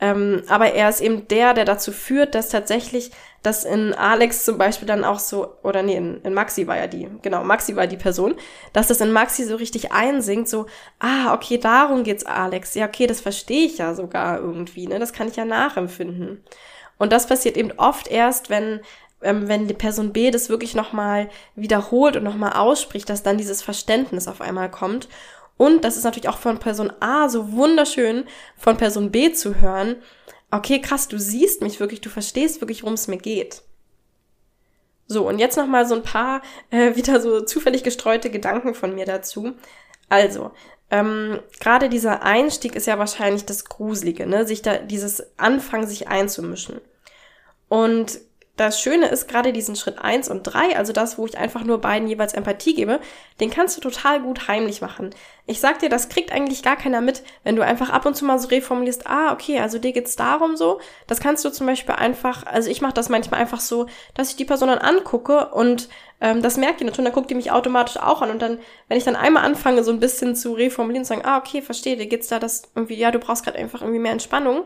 Ähm, 0.00 0.42
aber 0.48 0.72
er 0.72 0.88
ist 0.88 1.00
eben 1.00 1.28
der, 1.28 1.54
der 1.54 1.64
dazu 1.64 1.92
führt, 1.92 2.34
dass 2.34 2.48
tatsächlich 2.48 3.12
das 3.42 3.64
in 3.64 3.94
Alex 3.94 4.44
zum 4.44 4.58
Beispiel 4.58 4.88
dann 4.88 5.04
auch 5.04 5.18
so, 5.18 5.54
oder 5.62 5.82
nee, 5.82 5.96
in, 5.96 6.20
in 6.22 6.34
Maxi 6.34 6.66
war 6.66 6.76
ja 6.76 6.86
die, 6.86 7.08
genau, 7.22 7.44
Maxi 7.44 7.76
war 7.76 7.86
die 7.86 7.96
Person, 7.96 8.34
dass 8.72 8.88
das 8.88 9.00
in 9.00 9.12
Maxi 9.12 9.44
so 9.44 9.56
richtig 9.56 9.92
einsinkt, 9.92 10.48
so, 10.48 10.66
ah, 10.98 11.32
okay, 11.34 11.58
darum 11.58 12.02
geht's 12.02 12.26
Alex. 12.26 12.74
Ja, 12.74 12.86
okay, 12.86 13.06
das 13.06 13.20
verstehe 13.20 13.66
ich 13.66 13.78
ja 13.78 13.94
sogar 13.94 14.38
irgendwie, 14.38 14.86
ne? 14.86 14.98
Das 14.98 15.12
kann 15.12 15.28
ich 15.28 15.36
ja 15.36 15.44
nachempfinden. 15.44 16.42
Und 16.98 17.12
das 17.12 17.26
passiert 17.26 17.56
eben 17.56 17.72
oft 17.72 18.08
erst, 18.08 18.50
wenn 18.50 18.80
ähm, 19.24 19.48
wenn 19.48 19.66
die 19.66 19.74
Person 19.74 20.12
B 20.12 20.30
das 20.30 20.48
wirklich 20.48 20.74
nochmal 20.74 21.28
wiederholt 21.56 22.16
und 22.16 22.22
nochmal 22.22 22.52
ausspricht, 22.52 23.08
dass 23.08 23.22
dann 23.22 23.38
dieses 23.38 23.62
Verständnis 23.62 24.28
auf 24.28 24.40
einmal 24.40 24.70
kommt. 24.70 25.08
Und 25.56 25.84
das 25.84 25.96
ist 25.96 26.04
natürlich 26.04 26.28
auch 26.28 26.38
von 26.38 26.58
Person 26.58 26.92
A 27.00 27.28
so 27.28 27.52
wunderschön, 27.52 28.24
von 28.56 28.76
Person 28.76 29.10
B 29.10 29.32
zu 29.32 29.60
hören, 29.60 29.96
okay, 30.50 30.80
krass, 30.80 31.08
du 31.08 31.18
siehst 31.18 31.62
mich 31.62 31.80
wirklich, 31.80 32.00
du 32.00 32.10
verstehst 32.10 32.60
wirklich, 32.60 32.82
worum 32.82 32.94
es 32.94 33.08
mir 33.08 33.18
geht. 33.18 33.62
So, 35.06 35.28
und 35.28 35.38
jetzt 35.38 35.56
nochmal 35.56 35.86
so 35.86 35.94
ein 35.94 36.02
paar 36.02 36.42
äh, 36.70 36.96
wieder 36.96 37.20
so 37.20 37.40
zufällig 37.42 37.82
gestreute 37.82 38.30
Gedanken 38.30 38.74
von 38.74 38.94
mir 38.94 39.06
dazu. 39.06 39.52
Also, 40.08 40.52
ähm, 40.90 41.40
gerade 41.60 41.88
dieser 41.88 42.22
Einstieg 42.22 42.76
ist 42.76 42.86
ja 42.86 42.98
wahrscheinlich 42.98 43.44
das 43.46 43.64
Gruselige, 43.64 44.26
ne? 44.26 44.46
Sich 44.46 44.62
da 44.62 44.78
dieses 44.78 45.38
Anfangen, 45.38 45.86
sich 45.86 46.08
einzumischen. 46.08 46.80
Und 47.68 48.20
das 48.56 48.80
Schöne 48.80 49.06
ist 49.06 49.26
gerade 49.26 49.52
diesen 49.52 49.74
Schritt 49.74 49.98
eins 49.98 50.28
und 50.28 50.44
drei, 50.44 50.76
also 50.76 50.92
das, 50.92 51.18
wo 51.18 51.26
ich 51.26 51.36
einfach 51.36 51.64
nur 51.64 51.80
beiden 51.80 52.06
jeweils 52.06 52.34
Empathie 52.34 52.74
gebe, 52.74 53.00
den 53.40 53.50
kannst 53.50 53.76
du 53.76 53.80
total 53.80 54.20
gut 54.20 54.46
heimlich 54.46 54.80
machen. 54.80 55.10
Ich 55.46 55.58
sag 55.58 55.80
dir, 55.80 55.88
das 55.88 56.08
kriegt 56.08 56.30
eigentlich 56.30 56.62
gar 56.62 56.76
keiner 56.76 57.00
mit, 57.00 57.24
wenn 57.42 57.56
du 57.56 57.62
einfach 57.62 57.90
ab 57.90 58.06
und 58.06 58.14
zu 58.14 58.24
mal 58.24 58.38
so 58.38 58.48
reformulierst, 58.48 59.08
ah, 59.08 59.32
okay, 59.32 59.58
also 59.58 59.78
dir 59.78 59.92
geht's 59.92 60.14
darum 60.14 60.56
so. 60.56 60.80
Das 61.08 61.18
kannst 61.18 61.44
du 61.44 61.50
zum 61.50 61.66
Beispiel 61.66 61.96
einfach, 61.96 62.46
also 62.46 62.70
ich 62.70 62.80
mache 62.80 62.94
das 62.94 63.08
manchmal 63.08 63.40
einfach 63.40 63.60
so, 63.60 63.86
dass 64.14 64.30
ich 64.30 64.36
die 64.36 64.44
Person 64.44 64.68
dann 64.68 64.78
angucke 64.78 65.48
und 65.48 65.88
ähm, 66.20 66.40
das 66.40 66.56
merkt 66.56 66.78
die 66.78 66.84
natürlich, 66.84 67.06
dann 67.06 67.14
guckt 67.14 67.30
die 67.30 67.34
mich 67.34 67.50
automatisch 67.50 67.96
auch 67.96 68.22
an 68.22 68.30
und 68.30 68.40
dann, 68.40 68.58
wenn 68.88 68.98
ich 68.98 69.04
dann 69.04 69.16
einmal 69.16 69.44
anfange, 69.44 69.82
so 69.82 69.90
ein 69.90 70.00
bisschen 70.00 70.36
zu 70.36 70.52
reformulieren 70.52 71.02
und 71.02 71.06
sagen, 71.06 71.24
ah, 71.24 71.38
okay, 71.38 71.60
verstehe, 71.60 71.96
dir 71.96 72.06
geht's 72.06 72.28
da 72.28 72.38
das 72.38 72.70
irgendwie, 72.76 72.94
ja, 72.94 73.10
du 73.10 73.18
brauchst 73.18 73.44
gerade 73.44 73.58
einfach 73.58 73.80
irgendwie 73.80 74.00
mehr 74.00 74.12
Entspannung, 74.12 74.64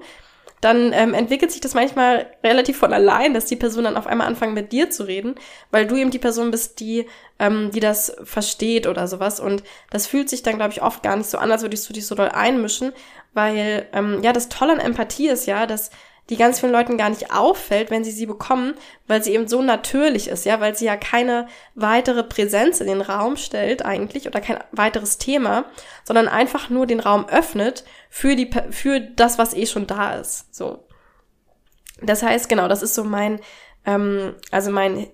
dann 0.60 0.92
ähm, 0.92 1.14
entwickelt 1.14 1.52
sich 1.52 1.60
das 1.60 1.74
manchmal 1.74 2.26
relativ 2.42 2.78
von 2.78 2.92
allein, 2.92 3.34
dass 3.34 3.44
die 3.46 3.56
Person 3.56 3.84
dann 3.84 3.96
auf 3.96 4.06
einmal 4.06 4.26
anfangen 4.26 4.54
mit 4.54 4.72
dir 4.72 4.90
zu 4.90 5.04
reden, 5.04 5.34
weil 5.70 5.86
du 5.86 5.96
eben 5.96 6.10
die 6.10 6.18
Person 6.18 6.50
bist, 6.50 6.80
die, 6.80 7.06
ähm, 7.38 7.70
die 7.72 7.80
das 7.80 8.16
versteht 8.24 8.86
oder 8.86 9.06
sowas. 9.06 9.40
Und 9.40 9.62
das 9.90 10.06
fühlt 10.06 10.28
sich 10.28 10.42
dann, 10.42 10.56
glaube 10.56 10.72
ich, 10.72 10.82
oft 10.82 11.02
gar 11.02 11.16
nicht 11.16 11.30
so 11.30 11.38
an, 11.38 11.52
als 11.52 11.62
würdest 11.62 11.88
du 11.88 11.92
dich 11.92 12.06
so 12.06 12.14
doll 12.14 12.28
einmischen, 12.28 12.92
weil 13.34 13.86
ähm, 13.92 14.22
ja, 14.22 14.32
das 14.32 14.48
Tolle 14.48 14.72
an 14.72 14.80
Empathie 14.80 15.28
ist 15.28 15.46
ja, 15.46 15.66
dass 15.66 15.90
die 16.30 16.36
ganz 16.36 16.60
vielen 16.60 16.72
Leuten 16.72 16.98
gar 16.98 17.08
nicht 17.08 17.32
auffällt, 17.32 17.90
wenn 17.90 18.04
sie 18.04 18.10
sie 18.10 18.26
bekommen, 18.26 18.74
weil 19.06 19.22
sie 19.22 19.32
eben 19.32 19.48
so 19.48 19.62
natürlich 19.62 20.28
ist, 20.28 20.44
ja, 20.44 20.60
weil 20.60 20.76
sie 20.76 20.84
ja 20.84 20.96
keine 20.96 21.46
weitere 21.74 22.22
Präsenz 22.22 22.80
in 22.80 22.86
den 22.86 23.00
Raum 23.00 23.36
stellt 23.36 23.84
eigentlich 23.84 24.26
oder 24.26 24.40
kein 24.40 24.58
weiteres 24.72 25.18
Thema, 25.18 25.64
sondern 26.04 26.28
einfach 26.28 26.68
nur 26.68 26.86
den 26.86 27.00
Raum 27.00 27.26
öffnet 27.28 27.84
für 28.10 28.36
die, 28.36 28.50
für 28.70 29.00
das, 29.00 29.38
was 29.38 29.54
eh 29.54 29.66
schon 29.66 29.86
da 29.86 30.14
ist, 30.14 30.54
so. 30.54 30.84
Das 32.00 32.22
heißt, 32.22 32.48
genau, 32.48 32.68
das 32.68 32.82
ist 32.82 32.94
so 32.94 33.02
mein, 33.02 33.40
ähm, 33.84 34.34
also 34.52 34.70
mein, 34.70 35.08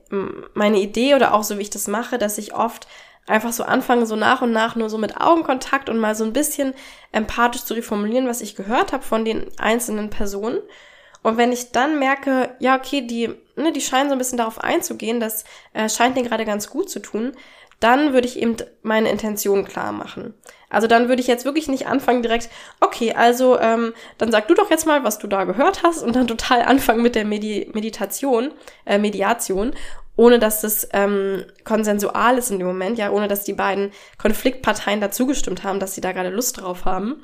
meine 0.53 0.81
Idee 0.81 1.15
oder 1.15 1.33
auch 1.33 1.45
so, 1.45 1.57
wie 1.57 1.63
ich 1.63 1.71
das 1.71 1.89
mache, 1.89 2.19
dass 2.19 2.37
ich 2.37 2.55
oft 2.55 2.87
einfach 3.27 3.53
so 3.53 3.65
anfange, 3.65 4.05
so 4.05 4.17
nach 4.17 4.43
und 4.43 4.53
nach 4.53 4.77
nur 4.77 4.91
so 4.91 4.99
mit 4.99 5.19
Augenkontakt 5.19 5.89
und 5.89 5.99
mal 5.99 6.15
so 6.15 6.25
ein 6.25 6.35
bisschen 6.35 6.75
empathisch 7.11 7.65
zu 7.65 7.73
reformulieren, 7.73 8.29
was 8.29 8.43
ich 8.43 8.55
gehört 8.55 8.93
habe 8.93 9.03
von 9.03 9.25
den 9.25 9.47
einzelnen 9.59 10.11
Personen 10.11 10.59
und 11.25 11.39
wenn 11.39 11.53
ich 11.53 11.73
dann 11.73 11.99
merke, 11.99 12.51
ja, 12.59 12.77
okay, 12.77 13.01
die, 13.01 13.35
ne, 13.57 13.73
die 13.73 13.81
scheinen 13.81 14.11
so 14.11 14.15
ein 14.15 14.19
bisschen 14.19 14.37
darauf 14.37 14.63
einzugehen, 14.63 15.21
das 15.21 15.45
äh, 15.73 15.89
scheint 15.89 16.17
denen 16.17 16.29
gerade 16.29 16.45
ganz 16.45 16.69
gut 16.69 16.91
zu 16.91 17.01
tun, 17.01 17.33
dann 17.81 18.13
würde 18.13 18.29
ich 18.29 18.39
eben 18.39 18.57
meine 18.83 19.09
Intention 19.09 19.65
klar 19.65 19.93
machen. 19.93 20.35
Also 20.69 20.87
dann 20.87 21.09
würde 21.09 21.23
ich 21.23 21.27
jetzt 21.27 21.47
wirklich 21.47 21.67
nicht 21.67 21.87
anfangen 21.87 22.23
direkt, 22.23 22.51
okay, 22.81 23.15
also 23.15 23.59
ähm, 23.59 23.95
dann 24.19 24.31
sag 24.31 24.49
du 24.49 24.55
doch 24.55 24.69
jetzt 24.71 24.87
mal, 24.87 25.03
was 25.03 25.19
du 25.19 25.27
da 25.27 25.45
gehört 25.45 25.83
hast 25.83 26.03
und 26.03 26.15
dann 26.15 26.27
total 26.27 26.61
anfangen 26.67 27.03
mit 27.03 27.15
der 27.15 27.25
Medi 27.25 27.71
Meditation, 27.73 28.53
äh, 28.85 28.99
Mediation, 28.99 29.73
ohne 30.17 30.39
dass 30.39 30.61
das 30.61 30.89
ähm, 30.93 31.47
konsensual 31.65 32.37
ist 32.37 32.51
in 32.51 32.59
dem 32.59 32.69
Moment, 32.69 32.99
ja, 32.99 33.11
ohne 33.11 33.29
dass 33.29 33.45
die 33.45 33.55
beiden 33.55 33.93
Konfliktparteien 34.19 35.01
dazugestimmt 35.01 35.65
haben, 35.65 35.81
dass 35.81 35.95
sie 35.95 36.03
da 36.03 36.13
gerade 36.13 36.29
Lust 36.29 36.61
drauf 36.61 36.85
haben. 36.85 37.23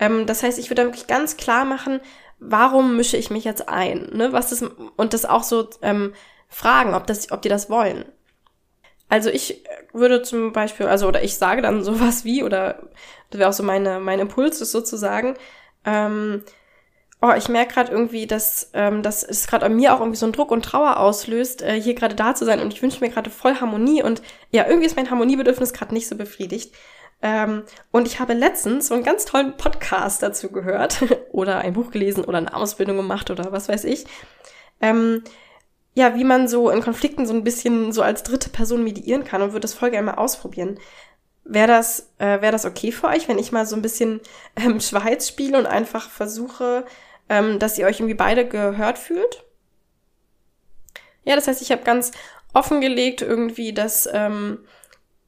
Ähm, 0.00 0.26
das 0.26 0.42
heißt, 0.42 0.58
ich 0.58 0.68
würde 0.68 0.82
da 0.82 0.88
wirklich 0.88 1.06
ganz 1.06 1.36
klar 1.36 1.64
machen, 1.64 2.00
warum 2.40 2.96
mische 2.96 3.16
ich 3.16 3.30
mich 3.30 3.44
jetzt 3.44 3.68
ein? 3.68 4.10
Ne? 4.12 4.32
Was 4.32 4.50
ist, 4.50 4.64
und 4.96 5.12
das 5.12 5.24
auch 5.24 5.42
so 5.42 5.68
ähm, 5.82 6.14
fragen, 6.48 6.94
ob, 6.94 7.06
das, 7.06 7.30
ob 7.30 7.42
die 7.42 7.48
das 7.48 7.70
wollen. 7.70 8.04
Also 9.08 9.28
ich 9.28 9.64
würde 9.92 10.22
zum 10.22 10.52
Beispiel, 10.52 10.86
also 10.86 11.06
oder 11.08 11.22
ich 11.22 11.36
sage 11.36 11.62
dann 11.62 11.82
sowas 11.84 12.24
wie, 12.24 12.42
oder 12.42 12.82
das 13.30 13.38
wäre 13.38 13.48
auch 13.48 13.54
so 13.54 13.62
meine, 13.62 14.00
mein 14.00 14.20
Impuls 14.20 14.60
ist 14.60 14.72
sozusagen, 14.72 15.36
ähm, 15.84 16.42
oh, 17.22 17.32
ich 17.36 17.48
merke 17.48 17.74
gerade 17.74 17.92
irgendwie, 17.92 18.26
dass, 18.26 18.70
ähm, 18.72 19.02
dass 19.02 19.22
es 19.22 19.46
gerade 19.46 19.66
an 19.66 19.76
mir 19.76 19.94
auch 19.94 20.00
irgendwie 20.00 20.16
so 20.16 20.26
einen 20.26 20.32
Druck 20.32 20.50
und 20.50 20.64
Trauer 20.64 20.98
auslöst, 20.98 21.62
äh, 21.62 21.80
hier 21.80 21.94
gerade 21.94 22.14
da 22.14 22.34
zu 22.34 22.44
sein 22.44 22.60
und 22.60 22.72
ich 22.72 22.82
wünsche 22.82 23.00
mir 23.00 23.10
gerade 23.10 23.30
voll 23.30 23.56
Harmonie 23.56 24.02
und 24.02 24.22
ja, 24.50 24.66
irgendwie 24.66 24.86
ist 24.86 24.96
mein 24.96 25.10
Harmoniebedürfnis 25.10 25.72
gerade 25.72 25.92
nicht 25.94 26.08
so 26.08 26.16
befriedigt. 26.16 26.74
Ähm, 27.22 27.64
und 27.90 28.06
ich 28.06 28.18
habe 28.18 28.32
letztens 28.32 28.88
so 28.88 28.94
einen 28.94 29.04
ganz 29.04 29.24
tollen 29.24 29.56
Podcast 29.56 30.22
dazu 30.22 30.50
gehört 30.50 31.02
oder 31.32 31.58
ein 31.58 31.74
Buch 31.74 31.90
gelesen 31.90 32.24
oder 32.24 32.38
eine 32.38 32.54
Ausbildung 32.54 32.96
gemacht 32.96 33.30
oder 33.30 33.52
was 33.52 33.68
weiß 33.68 33.84
ich. 33.84 34.06
Ähm, 34.80 35.22
ja, 35.94 36.14
wie 36.14 36.24
man 36.24 36.48
so 36.48 36.70
in 36.70 36.80
Konflikten 36.80 37.26
so 37.26 37.34
ein 37.34 37.44
bisschen 37.44 37.92
so 37.92 38.02
als 38.02 38.22
dritte 38.22 38.48
Person 38.48 38.84
mediieren 38.84 39.24
kann 39.24 39.42
und 39.42 39.52
würde 39.52 39.60
das 39.60 39.74
voll 39.74 39.90
gerne 39.90 40.06
mal 40.06 40.14
ausprobieren. 40.14 40.78
Wäre 41.44 41.66
das, 41.66 42.10
äh, 42.18 42.40
wäre 42.40 42.52
das 42.52 42.64
okay 42.64 42.92
für 42.92 43.08
euch, 43.08 43.28
wenn 43.28 43.38
ich 43.38 43.52
mal 43.52 43.66
so 43.66 43.76
ein 43.76 43.82
bisschen 43.82 44.20
ähm, 44.56 44.80
Schweiz 44.80 45.28
spiele 45.28 45.58
und 45.58 45.66
einfach 45.66 46.08
versuche, 46.08 46.86
ähm, 47.28 47.58
dass 47.58 47.76
ihr 47.76 47.86
euch 47.86 47.98
irgendwie 47.98 48.14
beide 48.14 48.46
gehört 48.46 48.98
fühlt? 48.98 49.44
Ja, 51.24 51.34
das 51.34 51.48
heißt, 51.48 51.60
ich 51.60 51.70
habe 51.70 51.82
ganz 51.82 52.12
offengelegt 52.54 53.22
irgendwie, 53.22 53.72
dass 53.72 54.08
ähm, 54.12 54.60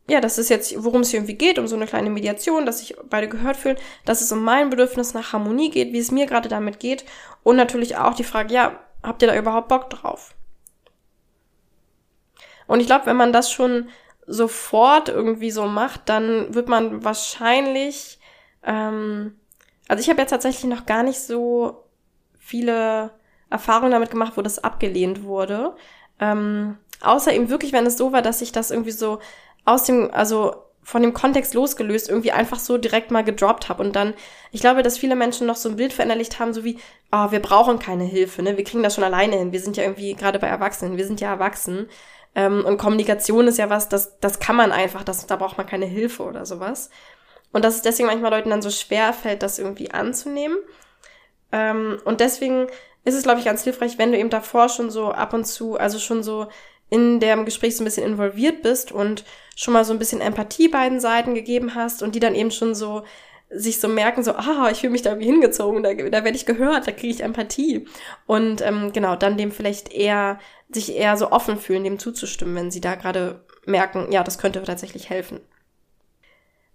ja, 0.09 0.21
das 0.21 0.39
ist 0.39 0.49
jetzt, 0.49 0.75
worum 0.83 1.03
es 1.03 1.11
hier 1.11 1.21
irgendwie 1.21 1.35
geht, 1.35 1.59
um 1.59 1.67
so 1.67 1.77
eine 1.77 1.87
kleine 1.87 2.11
Mediation, 2.11 2.67
dass 2.67 2.81
sich 2.81 2.97
beide 3.09 3.29
gehört 3.29 3.57
fühlen, 3.57 3.79
dass 4.05 4.21
es 4.21 4.33
um 4.33 4.43
mein 4.43 4.71
Bedürfnis 4.71 5.15
nach 5.15 5.33
Harmonie 5.33 5.71
geht, 5.71 5.93
wie 5.93 5.99
es 5.99 6.11
mir 6.11 6.27
gerade 6.27 6.49
damit 6.49 6.81
geht 6.81 7.05
und 7.43 7.57
natürlich 7.57 7.97
auch 7.97 8.15
die 8.15 8.25
Frage, 8.25 8.53
ja, 8.53 8.81
habt 9.03 9.23
ihr 9.23 9.29
da 9.29 9.37
überhaupt 9.37 9.69
Bock 9.69 9.91
drauf? 9.91 10.35
Und 12.67 12.81
ich 12.81 12.87
glaube, 12.87 13.07
wenn 13.07 13.17
man 13.17 13.33
das 13.33 13.51
schon 13.51 13.89
sofort 14.27 15.09
irgendwie 15.09 15.51
so 15.51 15.67
macht, 15.67 16.09
dann 16.09 16.55
wird 16.55 16.69
man 16.69 17.05
wahrscheinlich, 17.05 18.19
ähm, 18.65 19.37
also 19.89 20.01
ich 20.01 20.09
habe 20.09 20.21
jetzt 20.21 20.31
tatsächlich 20.31 20.65
noch 20.65 20.87
gar 20.87 21.03
nicht 21.03 21.21
so 21.21 21.85
viele 22.39 23.11
Erfahrungen 23.51 23.93
damit 23.93 24.11
gemacht, 24.11 24.33
wo 24.37 24.43
das 24.43 24.63
abgelehnt 24.63 25.25
wurde. 25.25 25.75
Ähm, 26.19 26.79
außer 27.01 27.33
eben 27.33 27.51
wirklich, 27.51 27.73
wenn 27.73 27.87
es 27.87 27.99
so 27.99 28.13
war, 28.13 28.23
dass 28.23 28.43
ich 28.43 28.53
das 28.53 28.71
irgendwie 28.71 28.93
so 28.93 29.19
aus 29.65 29.85
dem, 29.85 30.11
also 30.13 30.55
von 30.85 31.03
dem 31.03 31.15
Kontext 31.15 31.55
losgelöst 31.55 32.09
irgendwie 32.09 32.33
einfach 32.33 32.59
so 32.59 32.77
direkt 32.77 33.11
mal 33.13 33.23
gedroppt 33.23 33.69
habe 33.69 33.83
und 33.83 33.95
dann, 33.95 34.15
ich 34.51 34.61
glaube, 34.61 34.83
dass 34.83 34.99
viele 34.99 35.15
Menschen 35.15 35.47
noch 35.47 35.57
so 35.57 35.69
ein 35.69 35.77
Bild 35.77 35.93
verinnerlicht 35.93 36.41
haben, 36.41 36.53
so 36.53 36.65
wie, 36.65 36.79
oh, 37.13 37.31
wir 37.31 37.41
brauchen 37.41 37.79
keine 37.79 38.05
Hilfe, 38.05 38.43
ne, 38.43 38.57
wir 38.57 38.65
kriegen 38.65 38.83
das 38.83 38.97
schon 38.97 39.05
alleine 39.05 39.37
hin, 39.37 39.53
wir 39.53 39.61
sind 39.61 39.77
ja 39.77 39.85
irgendwie 39.85 40.15
gerade 40.15 40.41
bei 40.41 40.49
Erwachsenen, 40.49 40.97
wir 40.97 41.07
sind 41.07 41.21
ja 41.21 41.31
erwachsen. 41.31 41.89
Ähm, 42.35 42.65
und 42.65 42.79
Kommunikation 42.79 43.47
ist 43.47 43.59
ja 43.59 43.71
was, 43.71 43.89
das, 43.89 44.19
das 44.19 44.41
kann 44.41 44.57
man 44.57 44.73
einfach, 44.73 45.05
das, 45.05 45.27
da 45.27 45.37
braucht 45.37 45.59
man 45.59 45.67
keine 45.67 45.87
Hilfe 45.87 46.25
oder 46.25 46.47
sowas. 46.47 46.91
Und 47.53 47.65
dass 47.65 47.77
es 47.77 47.83
deswegen 47.83 48.09
manchmal 48.09 48.31
Leuten 48.31 48.51
dann 48.51 48.63
so 48.63 48.71
schwer 48.71 49.13
fällt, 49.13 49.43
das 49.43 49.59
irgendwie 49.59 49.91
anzunehmen. 49.91 50.57
Ähm, 51.53 51.99
und 52.05 52.21
deswegen 52.21 52.67
ist 53.05 53.15
es, 53.15 53.25
glaube 53.25 53.41
ich, 53.41 53.45
ganz 53.45 53.63
hilfreich, 53.63 53.99
wenn 53.99 54.13
du 54.13 54.19
eben 54.19 54.31
davor 54.31 54.69
schon 54.69 54.91
so 54.91 55.13
ab 55.13 55.35
und 55.35 55.45
zu, 55.45 55.77
also 55.77 55.99
schon 55.99 56.23
so 56.23 56.49
in 56.93 57.21
dem 57.21 57.47
Gespräch 57.47 57.75
so 57.75 57.83
ein 57.83 57.87
bisschen 57.87 58.07
involviert 58.07 58.61
bist 58.61 58.93
und 58.93 59.25
schon 59.57 59.73
mal 59.73 59.85
so 59.85 59.95
ein 59.95 59.99
bisschen 59.99 60.21
Empathie 60.21 60.69
beiden 60.69 61.01
Seiten 61.01 61.35
gegeben 61.35 61.75
hast 61.75 62.03
und 62.03 62.15
die 62.15 62.21
dann 62.21 62.35
eben 62.35 62.51
schon 62.51 62.75
so 62.75 63.03
sich 63.49 63.81
so 63.81 63.89
merken, 63.89 64.23
so, 64.23 64.33
ah, 64.33 64.69
ich 64.71 64.81
fühle 64.81 64.93
mich 64.93 65.03
da 65.03 65.11
irgendwie 65.11 65.31
hingezogen, 65.31 65.83
da, 65.83 65.95
da 65.95 66.25
werde 66.25 66.37
ich 66.37 66.47
gehört, 66.47 66.87
da 66.87 66.93
kriege 66.93 67.13
ich 67.15 67.23
Empathie. 67.23 67.87
Und 68.27 68.61
ähm, 68.61 68.93
genau, 68.93 69.17
dann 69.17 69.39
dem 69.39 69.53
vielleicht 69.53 69.93
eher, 69.93 70.39
sich 70.71 70.95
eher 70.95 71.17
so 71.17 71.33
offen 71.33 71.59
fühlen, 71.59 71.85
dem 71.85 71.99
zuzustimmen, 71.99 72.55
wenn 72.57 72.71
sie 72.71 72.81
da 72.81 72.95
gerade 72.95 73.45
merken, 73.65 74.11
ja, 74.11 74.23
das 74.23 74.39
könnte 74.39 74.63
tatsächlich 74.63 75.09
helfen. 75.09 75.41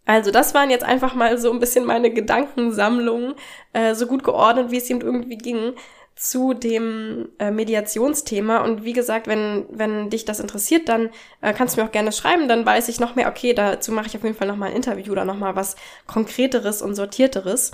Also 0.05 0.31
das 0.31 0.53
waren 0.53 0.69
jetzt 0.69 0.85
einfach 0.85 1.13
mal 1.13 1.37
so 1.37 1.51
ein 1.51 1.59
bisschen 1.59 1.85
meine 1.85 2.11
Gedankensammlungen, 2.11 3.35
äh, 3.73 3.93
so 3.93 4.07
gut 4.07 4.23
geordnet, 4.23 4.71
wie 4.71 4.77
es 4.77 4.89
ihm 4.89 5.01
irgendwie 5.01 5.37
ging 5.37 5.73
zu 6.17 6.55
dem 6.55 7.29
äh, 7.37 7.51
Mediationsthema. 7.51 8.63
Und 8.63 8.83
wie 8.83 8.93
gesagt, 8.93 9.27
wenn, 9.27 9.65
wenn 9.69 10.09
dich 10.09 10.25
das 10.25 10.39
interessiert, 10.39 10.89
dann 10.89 11.09
äh, 11.41 11.53
kannst 11.53 11.77
du 11.77 11.81
mir 11.81 11.87
auch 11.87 11.91
gerne 11.91 12.11
schreiben. 12.11 12.47
Dann 12.47 12.65
weiß 12.65 12.89
ich 12.89 12.99
noch 12.99 13.15
mehr, 13.15 13.29
okay, 13.29 13.53
dazu 13.53 13.91
mache 13.91 14.07
ich 14.07 14.17
auf 14.17 14.23
jeden 14.23 14.35
Fall 14.35 14.47
nochmal 14.47 14.69
ein 14.69 14.75
Interview 14.75 15.11
oder 15.11 15.25
nochmal 15.25 15.55
was 15.55 15.75
Konkreteres 16.07 16.81
und 16.81 16.95
Sortierteres. 16.95 17.71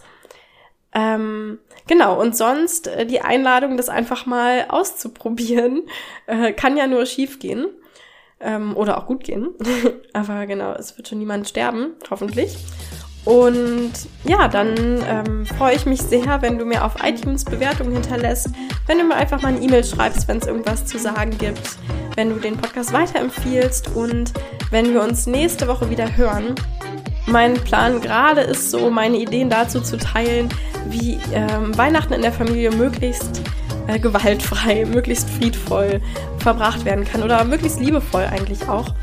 Ähm, 0.94 1.58
genau, 1.88 2.20
und 2.20 2.36
sonst 2.36 2.88
äh, 2.88 3.06
die 3.06 3.22
Einladung, 3.22 3.78
das 3.78 3.90
einfach 3.90 4.26
mal 4.26 4.66
auszuprobieren, 4.68 5.84
äh, 6.28 6.52
kann 6.52 6.76
ja 6.76 6.86
nur 6.86 7.06
schief 7.06 7.40
gehen. 7.40 7.68
Ähm, 8.42 8.76
oder 8.76 8.98
auch 8.98 9.06
gut 9.06 9.24
gehen. 9.24 9.52
Aber 10.14 10.46
genau, 10.48 10.74
es 10.74 10.98
wird 10.98 11.08
schon 11.08 11.20
niemand 11.20 11.48
sterben, 11.48 11.94
hoffentlich. 12.10 12.58
Und 13.26 13.94
ja, 14.26 14.48
dann 14.50 14.76
ähm, 15.08 15.46
freue 15.46 15.76
ich 15.76 15.86
mich 15.86 16.02
sehr, 16.02 16.42
wenn 16.42 16.58
du 16.58 16.66
mir 16.66 16.84
auf 16.84 16.96
iTunes 17.04 17.46
Bewertungen 17.46 17.94
hinterlässt, 17.94 18.50
wenn 18.86 18.98
du 18.98 19.06
mir 19.06 19.16
einfach 19.16 19.42
mal 19.42 19.50
eine 19.50 19.62
E-Mail 19.62 19.84
schreibst, 19.84 20.28
wenn 20.28 20.40
es 20.40 20.48
irgendwas 20.48 20.86
zu 20.86 20.98
sagen 20.98 21.38
gibt, 21.38 21.78
wenn 22.16 22.30
du 22.30 22.36
den 22.36 22.58
Podcast 22.58 22.92
weiterempfiehlst 22.92 23.96
und 23.96 24.34
wenn 24.72 24.94
wir 24.94 25.02
uns 25.02 25.26
nächste 25.26 25.68
Woche 25.68 25.90
wieder 25.90 26.18
hören. 26.18 26.56
Mein 27.26 27.54
Plan 27.54 28.02
gerade 28.02 28.42
ist 28.42 28.70
so, 28.70 28.90
meine 28.90 29.18
Ideen 29.18 29.50
dazu 29.50 29.80
zu 29.80 29.98
teilen, 29.98 30.50
wie 30.90 31.18
ähm, 31.34 31.78
Weihnachten 31.78 32.12
in 32.12 32.22
der 32.22 32.34
Familie 32.34 32.72
möglichst 32.72 33.42
äh, 33.88 34.00
gewaltfrei, 34.00 34.86
möglichst 34.92 35.30
friedvoll 35.30 36.02
verbracht 36.40 36.86
werden 36.86 37.06
kann 37.06 37.24
oder 37.24 37.44
möglichst 37.44 37.80
liebevoll 37.80 38.24
eigentlich 38.24 38.68
auch. 38.68 38.94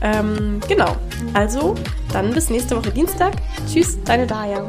Ähm, 0.00 0.60
genau. 0.68 0.96
Also, 1.34 1.74
dann 2.12 2.32
bis 2.32 2.50
nächste 2.50 2.76
Woche 2.76 2.90
Dienstag. 2.90 3.34
Tschüss, 3.66 3.98
deine 4.04 4.26
Daya. 4.26 4.64